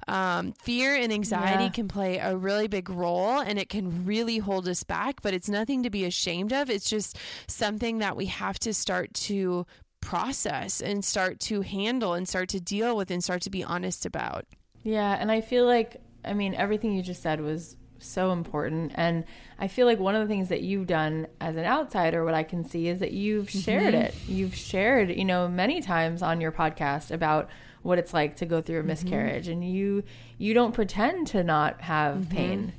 [0.08, 1.70] um, fear and anxiety yeah.
[1.70, 5.48] can play a really big role and it can really hold us back, but it's
[5.48, 6.70] nothing to be ashamed of.
[6.70, 9.66] It's just something that we have to start to
[10.00, 14.06] process and start to handle and start to deal with and start to be honest
[14.06, 14.46] about.
[14.82, 15.16] Yeah.
[15.18, 18.92] And I feel like, I mean, everything you just said was so important.
[18.94, 19.24] And
[19.58, 22.42] I feel like one of the things that you've done as an outsider, what I
[22.42, 24.04] can see is that you've shared mm-hmm.
[24.04, 24.14] it.
[24.26, 27.50] You've shared, you know, many times on your podcast about
[27.82, 28.88] what it's like to go through a mm-hmm.
[28.88, 29.62] miscarriage mm-hmm.
[29.62, 30.04] and you
[30.36, 32.36] you don't pretend to not have mm-hmm.
[32.36, 32.72] pain.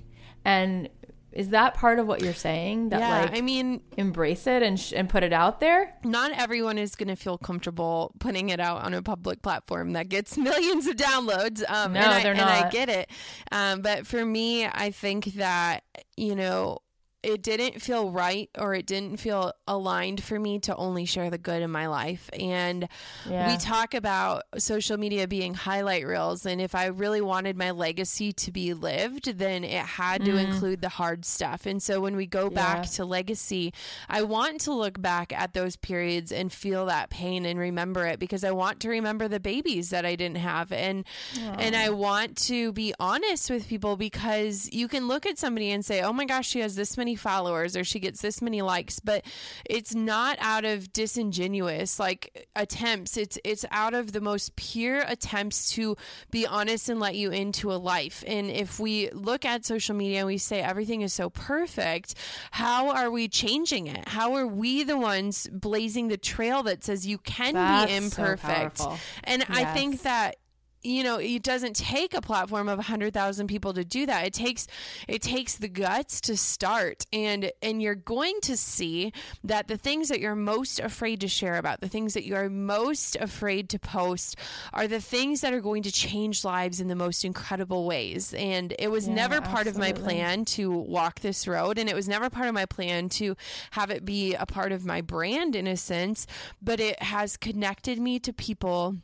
[0.44, 0.90] And
[1.32, 2.90] is that part of what you're saying?
[2.90, 5.94] That yeah, like, I mean, embrace it and sh- and put it out there.
[6.04, 10.10] Not everyone is going to feel comfortable putting it out on a public platform that
[10.10, 11.64] gets millions of downloads.
[11.70, 12.52] Um, no, and they're I, not.
[12.52, 13.10] And I get it,
[13.52, 15.84] um, but for me, I think that
[16.18, 16.80] you know
[17.24, 21.38] it didn't feel right or it didn't feel aligned for me to only share the
[21.38, 22.30] good in my life.
[22.34, 22.88] And
[23.30, 23.52] yeah.
[23.52, 26.46] we talk about social media being highlight reels.
[26.46, 30.44] And if I really wanted my legacy to be lived, then it had to mm.
[30.44, 31.66] include the hard stuff.
[31.68, 32.92] And so when we go back yeah.
[32.92, 33.74] to legacy,
[34.10, 38.20] I want to look back at those periods and feel that pain and remember it
[38.20, 40.72] because I want to remember the babies that I didn't have.
[40.72, 41.06] And,
[41.36, 41.56] Aww.
[41.60, 45.86] and I want to be honest with people because you can look at somebody and
[45.86, 48.62] say, oh my gosh, she has this many many followers or she gets this many
[48.62, 49.26] likes, but
[49.66, 53.18] it's not out of disingenuous like attempts.
[53.18, 55.98] It's it's out of the most pure attempts to
[56.32, 58.24] be honest and let you into a life.
[58.26, 62.16] And if we look at social media and we say everything is so perfect,
[62.52, 64.08] how are we changing it?
[64.08, 68.78] How are we the ones blazing the trail that says you can That's be imperfect?
[68.78, 69.58] So and yes.
[69.58, 70.38] I think that
[70.84, 74.26] you know it doesn't take a platform of 100,000 people to do that.
[74.26, 74.68] It takes
[75.08, 77.06] it takes the guts to start.
[77.14, 79.14] And and you're going to see
[79.44, 83.16] that the things that you're most afraid to share about the things that you're most
[83.18, 84.36] afraid to post
[84.74, 88.34] are the things that are going to change lives in the most incredible ways.
[88.34, 89.92] And it was yeah, never part absolutely.
[89.92, 93.10] of my plan to walk this road and it was never part of my plan
[93.10, 93.36] to
[93.72, 96.28] have it be a part of my brand in a sense
[96.62, 98.98] but it has connected me to people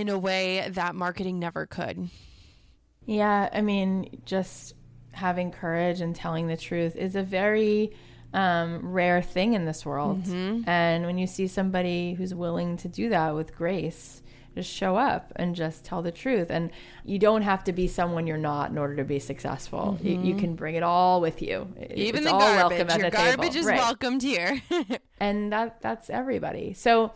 [0.00, 2.08] in a way that marketing never could.
[3.06, 4.74] Yeah, I mean, just
[5.12, 7.92] having courage and telling the truth is a very
[8.32, 10.24] um, rare thing in this world.
[10.24, 10.68] Mm-hmm.
[10.68, 14.22] And when you see somebody who's willing to do that with grace,
[14.54, 16.50] just show up and just tell the truth.
[16.50, 16.70] And
[17.04, 19.98] you don't have to be someone you're not in order to be successful.
[19.98, 20.06] Mm-hmm.
[20.06, 21.72] You, you, can bring it all with you.
[21.94, 22.78] Even the garbage.
[22.96, 23.56] Your garbage table.
[23.56, 23.78] is right.
[23.78, 24.60] welcomed here.
[25.20, 26.74] and that that's everybody.
[26.74, 27.12] So,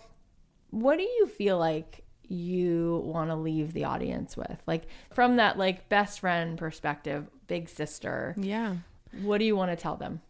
[0.70, 4.56] what do you feel like you want to leave the audience with?
[4.66, 8.34] Like from that like best friend perspective, big sister.
[8.38, 8.76] Yeah.
[9.22, 10.20] What do you want to tell them?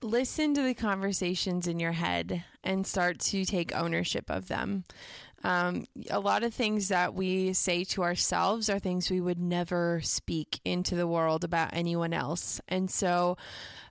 [0.00, 4.84] Listen to the conversations in your head and start to take ownership of them.
[5.44, 10.00] Um, a lot of things that we say to ourselves are things we would never
[10.02, 12.60] speak into the world about anyone else.
[12.68, 13.36] And so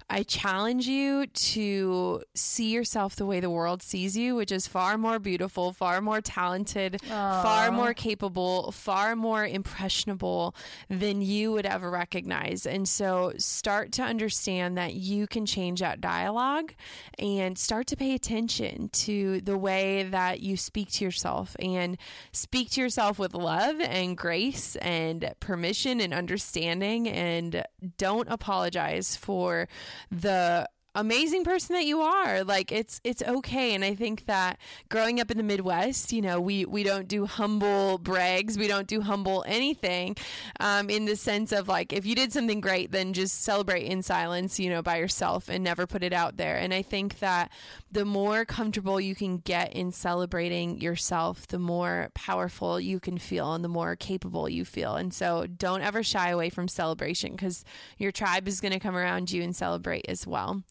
[0.10, 4.98] I challenge you to see yourself the way the world sees you, which is far
[4.98, 7.44] more beautiful, far more talented, Aww.
[7.44, 10.56] far more capable, far more impressionable
[10.90, 12.66] than you would ever recognize.
[12.66, 16.74] And so start to understand that you can change that dialogue
[17.20, 21.98] and start to pay attention to the way that you speak to yourself and
[22.32, 27.66] speak to yourself with love and grace and permission and understanding and
[27.98, 29.68] don't apologize for
[30.12, 30.68] the
[30.98, 32.44] amazing person that you are.
[32.44, 33.74] Like it's it's okay.
[33.74, 34.58] And I think that
[34.90, 38.88] growing up in the Midwest, you know, we we don't do humble brags, we don't
[38.88, 40.18] do humble anything,
[40.60, 44.02] um, in the sense of like if you did something great, then just celebrate in
[44.02, 46.58] silence, you know, by yourself and never put it out there.
[46.58, 47.52] And I think that
[47.92, 53.54] the more comfortable you can get in celebrating yourself, the more powerful you can feel
[53.54, 54.96] and the more capable you feel.
[54.96, 57.64] And so don't ever shy away from celebration because
[57.98, 60.64] your tribe is going to come around you and celebrate as well.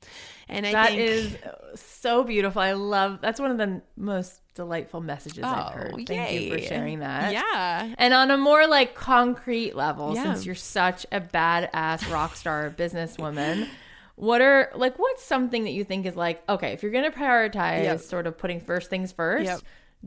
[0.49, 2.63] And I that think, is uh, so beautiful.
[2.63, 5.95] I love that's one of the most delightful messages oh, I've heard.
[6.07, 6.45] Thank yay.
[6.45, 7.33] you for sharing that.
[7.33, 7.95] Yeah.
[7.99, 10.23] And on a more like concrete level, yeah.
[10.23, 13.69] since you're such a badass rock star businesswoman,
[14.15, 17.83] what are like what's something that you think is like, okay, if you're gonna prioritize
[17.83, 18.01] yep.
[18.01, 19.61] sort of putting first things first, yep.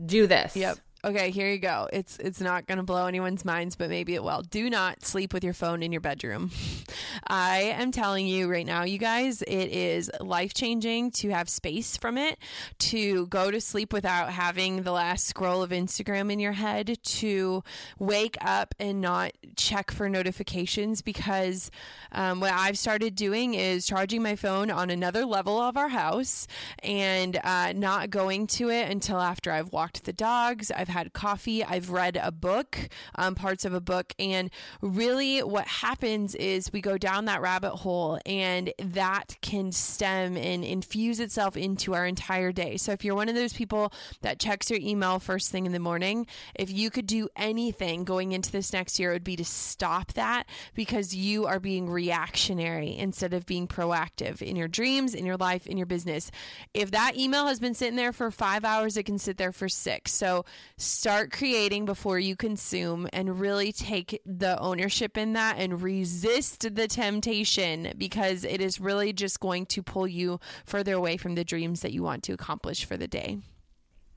[0.06, 0.56] do this.
[0.56, 1.88] Yep okay, here you go.
[1.92, 4.42] It's it's not going to blow anyone's minds, but maybe it will.
[4.42, 6.50] Do not sleep with your phone in your bedroom.
[7.26, 12.18] I am telling you right now, you guys, it is life-changing to have space from
[12.18, 12.38] it,
[12.78, 17.62] to go to sleep without having the last scroll of Instagram in your head, to
[17.98, 21.70] wake up and not check for notifications because
[22.12, 26.46] um, what I've started doing is charging my phone on another level of our house
[26.82, 30.70] and uh, not going to it until after I've walked the dogs.
[30.70, 32.78] I've had coffee, I've read a book,
[33.14, 34.12] um, parts of a book.
[34.18, 40.36] And really, what happens is we go down that rabbit hole, and that can stem
[40.36, 42.76] and infuse itself into our entire day.
[42.76, 45.78] So, if you're one of those people that checks your email first thing in the
[45.78, 49.44] morning, if you could do anything going into this next year, it would be to
[49.44, 55.24] stop that because you are being reactionary instead of being proactive in your dreams, in
[55.26, 56.30] your life, in your business.
[56.74, 59.68] If that email has been sitting there for five hours, it can sit there for
[59.68, 60.12] six.
[60.12, 60.44] So
[60.80, 66.88] start creating before you consume and really take the ownership in that and resist the
[66.88, 71.80] temptation because it is really just going to pull you further away from the dreams
[71.80, 73.38] that you want to accomplish for the day.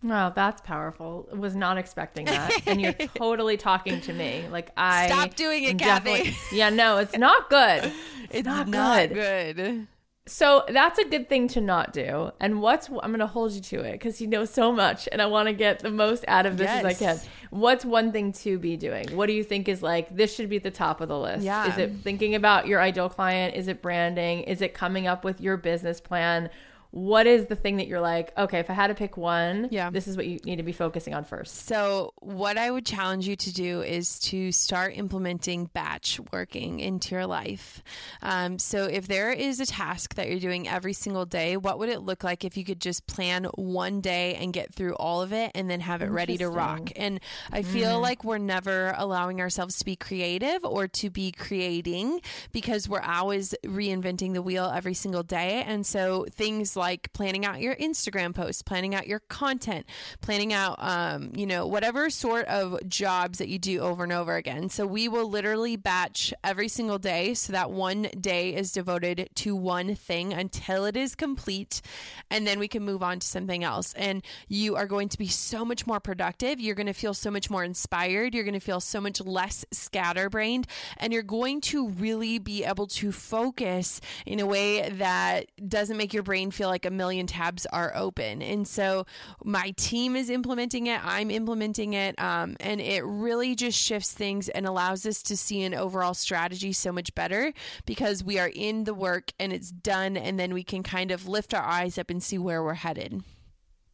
[0.01, 1.29] Wow, that's powerful.
[1.33, 2.51] Was not expecting that.
[2.65, 4.45] and you're totally talking to me.
[4.51, 6.35] Like I Stop doing it, Cathy.
[6.51, 7.91] Yeah, no, it's not good.
[8.23, 9.55] It's, it's not, not good.
[9.55, 9.87] good.
[10.25, 12.31] So that's a good thing to not do.
[12.39, 15.21] And what's I'm going to hold you to it because you know so much, and
[15.21, 16.85] I want to get the most out of this yes.
[16.85, 17.19] as I can.
[17.49, 19.09] What's one thing to be doing?
[19.15, 21.43] What do you think is like this should be at the top of the list?
[21.43, 21.69] Yeah.
[21.69, 23.55] Is it thinking about your ideal client?
[23.55, 24.43] Is it branding?
[24.43, 26.49] Is it coming up with your business plan?
[26.93, 29.89] What is the thing that you're like, okay, if I had to pick one, yeah.
[29.89, 31.65] this is what you need to be focusing on first?
[31.65, 37.15] So, what I would challenge you to do is to start implementing batch working into
[37.15, 37.81] your life.
[38.21, 41.89] Um, so, if there is a task that you're doing every single day, what would
[41.89, 45.33] it look like if you could just plan one day and get through all of
[45.33, 46.91] it and then have it ready to rock?
[46.95, 47.19] And
[47.51, 48.01] I feel mm.
[48.03, 52.21] like we're never allowing ourselves to be creative or to be creating
[52.51, 55.63] because we're always reinventing the wheel every single day.
[55.65, 59.85] And so, things like like planning out your Instagram posts, planning out your content,
[60.19, 64.35] planning out, um, you know, whatever sort of jobs that you do over and over
[64.35, 64.67] again.
[64.67, 69.55] So we will literally batch every single day so that one day is devoted to
[69.55, 71.81] one thing until it is complete.
[72.29, 73.93] And then we can move on to something else.
[73.93, 76.59] And you are going to be so much more productive.
[76.59, 78.35] You're going to feel so much more inspired.
[78.35, 80.67] You're going to feel so much less scatterbrained.
[80.97, 86.13] And you're going to really be able to focus in a way that doesn't make
[86.13, 88.41] your brain feel like a million tabs are open.
[88.41, 89.05] And so
[89.43, 94.49] my team is implementing it, I'm implementing it, um, and it really just shifts things
[94.49, 97.53] and allows us to see an overall strategy so much better
[97.85, 101.27] because we are in the work and it's done, and then we can kind of
[101.27, 103.21] lift our eyes up and see where we're headed.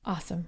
[0.05, 0.47] Awesome.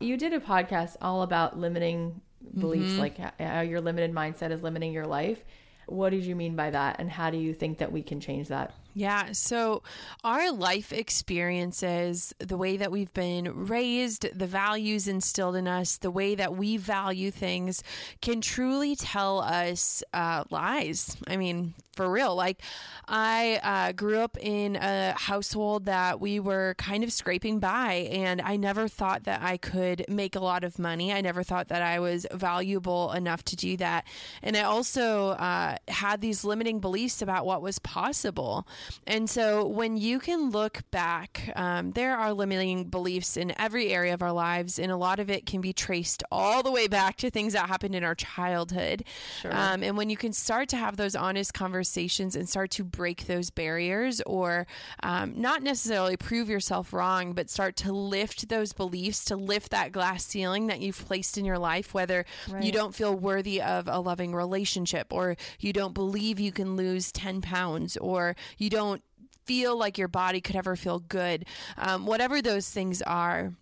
[0.00, 2.20] You did a podcast all about limiting
[2.58, 3.00] beliefs, mm-hmm.
[3.00, 5.44] like how your limited mindset is limiting your life.
[5.86, 6.96] What did you mean by that?
[6.98, 8.74] And how do you think that we can change that?
[8.94, 9.32] Yeah.
[9.32, 9.82] So,
[10.24, 16.10] our life experiences, the way that we've been raised, the values instilled in us, the
[16.10, 17.82] way that we value things
[18.20, 21.16] can truly tell us uh, lies.
[21.28, 22.34] I mean, for real.
[22.34, 22.62] Like,
[23.06, 28.40] I uh, grew up in a household that we were kind of scraping by, and
[28.40, 31.12] I never thought that I could make a lot of money.
[31.12, 34.06] I never thought that I was valuable enough to do that.
[34.42, 38.66] And I also uh, had these limiting beliefs about what was possible.
[39.06, 44.14] And so when you can look back, um, there are limiting beliefs in every area
[44.14, 47.16] of our lives, and a lot of it can be traced all the way back
[47.18, 49.04] to things that happened in our childhood.
[49.42, 49.54] Sure.
[49.54, 53.26] Um, and when you can start to have those honest conversations and start to break
[53.26, 54.66] those barriers, or
[55.02, 59.92] um, not necessarily prove yourself wrong, but start to lift those beliefs, to lift that
[59.92, 62.62] glass ceiling that you've placed in your life, whether right.
[62.62, 67.12] you don't feel worthy of a loving relationship, or you don't believe you can lose
[67.12, 69.02] 10 pounds, or you don't
[69.44, 71.44] feel like your body could ever feel good,
[71.76, 73.52] um, whatever those things are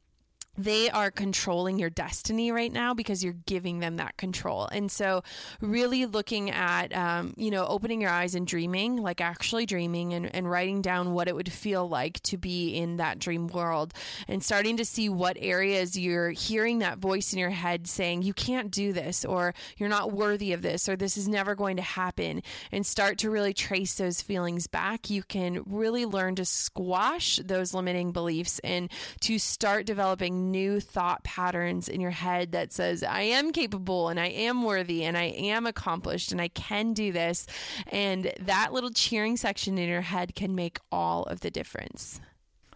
[0.59, 4.69] they are controlling your destiny right now because you're giving them that control.
[4.71, 5.23] And so,
[5.61, 10.35] really looking at, um, you know, opening your eyes and dreaming, like actually dreaming and,
[10.35, 13.95] and writing down what it would feel like to be in that dream world
[14.27, 18.35] and starting to see what areas you're hearing that voice in your head saying, you
[18.35, 21.83] can't do this, or you're not worthy of this, or this is never going to
[21.83, 22.43] happen,
[22.73, 25.09] and start to really trace those feelings back.
[25.09, 28.91] You can really learn to squash those limiting beliefs and
[29.21, 34.19] to start developing new thought patterns in your head that says, I am capable and
[34.19, 37.47] I am worthy and I am accomplished and I can do this.
[37.89, 42.21] And that little cheering section in your head can make all of the difference.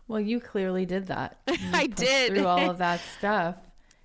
[0.09, 1.39] Well, you clearly did that.
[1.73, 2.35] I did.
[2.35, 3.57] Through all of that stuff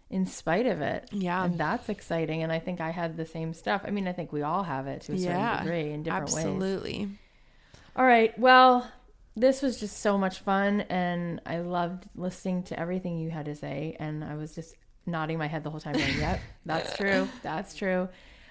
[0.09, 1.09] in spite of it.
[1.11, 1.43] Yeah.
[1.43, 2.43] And that's exciting.
[2.43, 3.82] And I think I had the same stuff.
[3.86, 6.24] I mean, I think we all have it to a certain yeah, degree in different
[6.24, 6.51] absolutely.
[6.53, 6.63] ways.
[6.63, 7.09] Absolutely.
[7.95, 8.39] All right.
[8.39, 8.89] Well,
[9.38, 13.56] this was just so much fun and I loved listening to everything you had to
[13.56, 14.76] say and I was just
[15.06, 17.30] nodding my head the whole time going, "Yep, that's true.
[17.44, 18.10] That's true."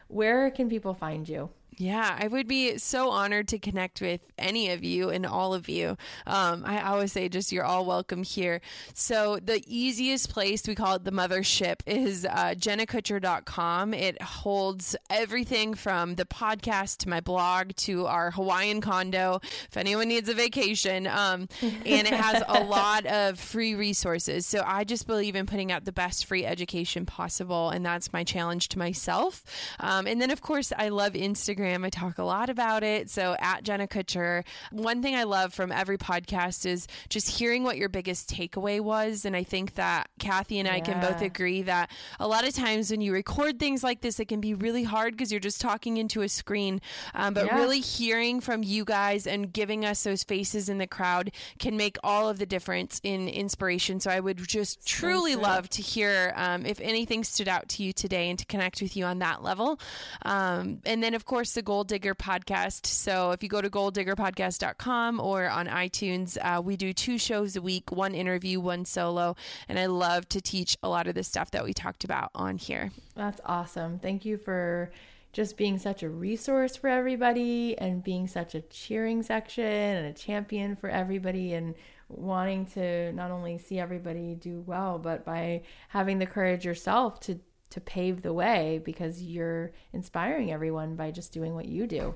[0.08, 1.50] Where can people find you?
[1.78, 5.68] Yeah, I would be so honored to connect with any of you and all of
[5.68, 5.98] you.
[6.26, 8.62] Um, I always say just you're all welcome here.
[8.94, 13.92] So the easiest place, we call it the mothership, is uh, jennakutcher.com.
[13.92, 20.08] It holds everything from the podcast to my blog to our Hawaiian condo, if anyone
[20.08, 21.06] needs a vacation.
[21.06, 24.46] Um, and it has a lot of free resources.
[24.46, 27.68] So I just believe in putting out the best free education possible.
[27.68, 29.44] And that's my challenge to myself.
[29.78, 31.84] Um, and then, of course, I love Instagram Instagram.
[31.84, 33.10] I talk a lot about it.
[33.10, 37.76] So at Jenna Kutcher, one thing I love from every podcast is just hearing what
[37.76, 39.24] your biggest takeaway was.
[39.24, 42.90] And I think that Cathy and I can both agree that a lot of times
[42.90, 45.96] when you record things like this, it can be really hard because you're just talking
[45.96, 46.80] into a screen.
[47.14, 47.56] Um, but yeah.
[47.56, 51.96] really hearing from you guys and giving us those faces in the crowd can make
[52.02, 54.00] all of the difference in inspiration.
[54.00, 55.42] So I would just so truly true.
[55.42, 58.96] love to hear um, if anything stood out to you today and to connect with
[58.96, 59.80] you on that level.
[60.22, 62.84] Um, and then, of course, the Goal Digger podcast.
[62.84, 67.62] So if you go to goaldiggerpodcast.com or on iTunes, uh, we do two shows a
[67.62, 69.36] week one interview, one solo.
[69.66, 72.58] And I love to teach a lot of the stuff that we talked about on
[72.58, 72.92] here.
[73.14, 73.98] That's awesome.
[73.98, 74.92] Thank you for
[75.32, 80.12] just being such a resource for everybody and being such a cheering section and a
[80.12, 81.74] champion for everybody and
[82.10, 87.40] wanting to not only see everybody do well, but by having the courage yourself to
[87.76, 92.14] to pave the way because you're inspiring everyone by just doing what you do.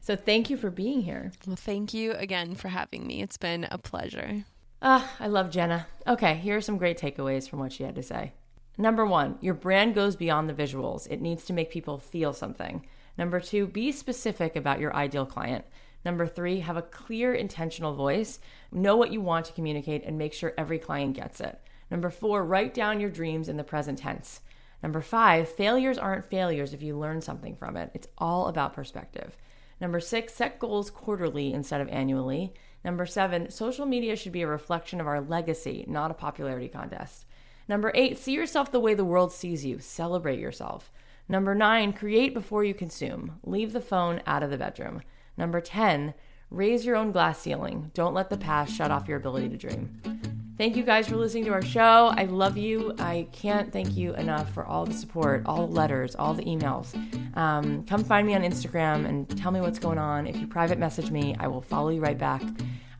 [0.00, 1.32] So thank you for being here.
[1.44, 3.20] Well, thank you again for having me.
[3.20, 4.44] It's been a pleasure.
[4.80, 5.88] Ah, I love Jenna.
[6.06, 8.32] Okay, here are some great takeaways from what she had to say.
[8.78, 11.10] Number one, your brand goes beyond the visuals.
[11.10, 12.86] It needs to make people feel something.
[13.18, 15.64] Number two, be specific about your ideal client.
[16.04, 18.38] Number three, have a clear, intentional voice.
[18.70, 21.60] Know what you want to communicate and make sure every client gets it.
[21.90, 24.40] Number four, write down your dreams in the present tense.
[24.82, 27.90] Number five, failures aren't failures if you learn something from it.
[27.94, 29.36] It's all about perspective.
[29.80, 32.52] Number six, set goals quarterly instead of annually.
[32.84, 37.26] Number seven, social media should be a reflection of our legacy, not a popularity contest.
[37.68, 39.78] Number eight, see yourself the way the world sees you.
[39.78, 40.90] Celebrate yourself.
[41.28, 43.38] Number nine, create before you consume.
[43.44, 45.02] Leave the phone out of the bedroom.
[45.36, 46.14] Number 10,
[46.50, 47.90] raise your own glass ceiling.
[47.94, 50.31] Don't let the past shut off your ability to dream.
[50.58, 52.12] Thank you guys for listening to our show.
[52.14, 52.94] I love you.
[52.98, 56.94] I can't thank you enough for all the support, all the letters, all the emails.
[57.36, 60.26] Um, come find me on Instagram and tell me what's going on.
[60.26, 62.42] If you private message me, I will follow you right back.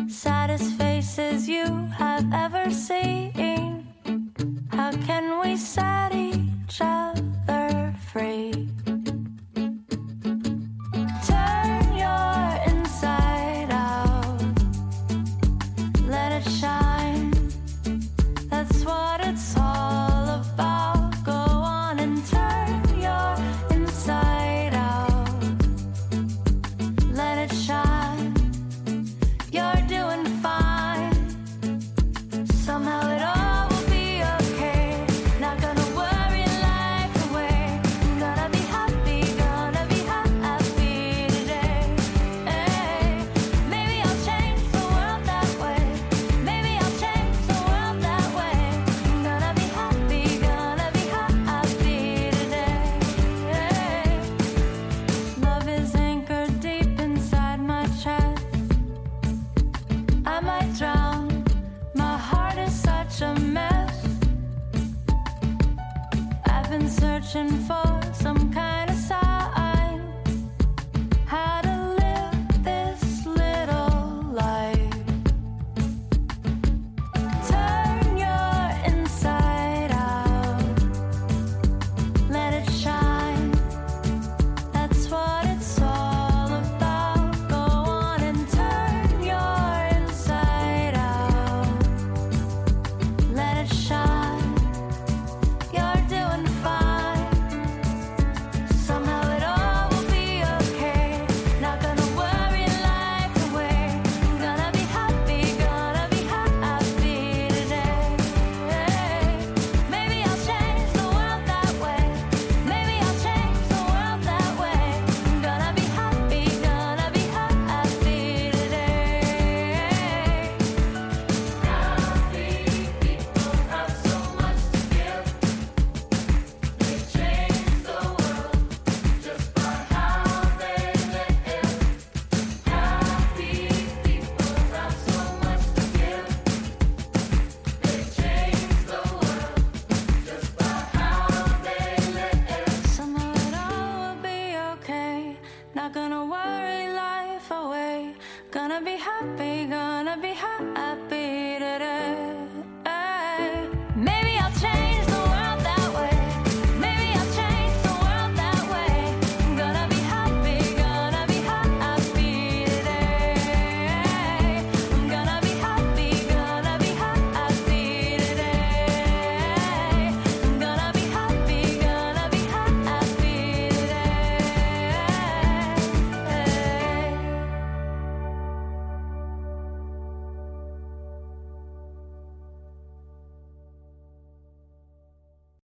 [0.09, 1.65] Saddest faces you
[1.97, 3.72] have ever seen.
[4.84, 8.72] How can we set each other free?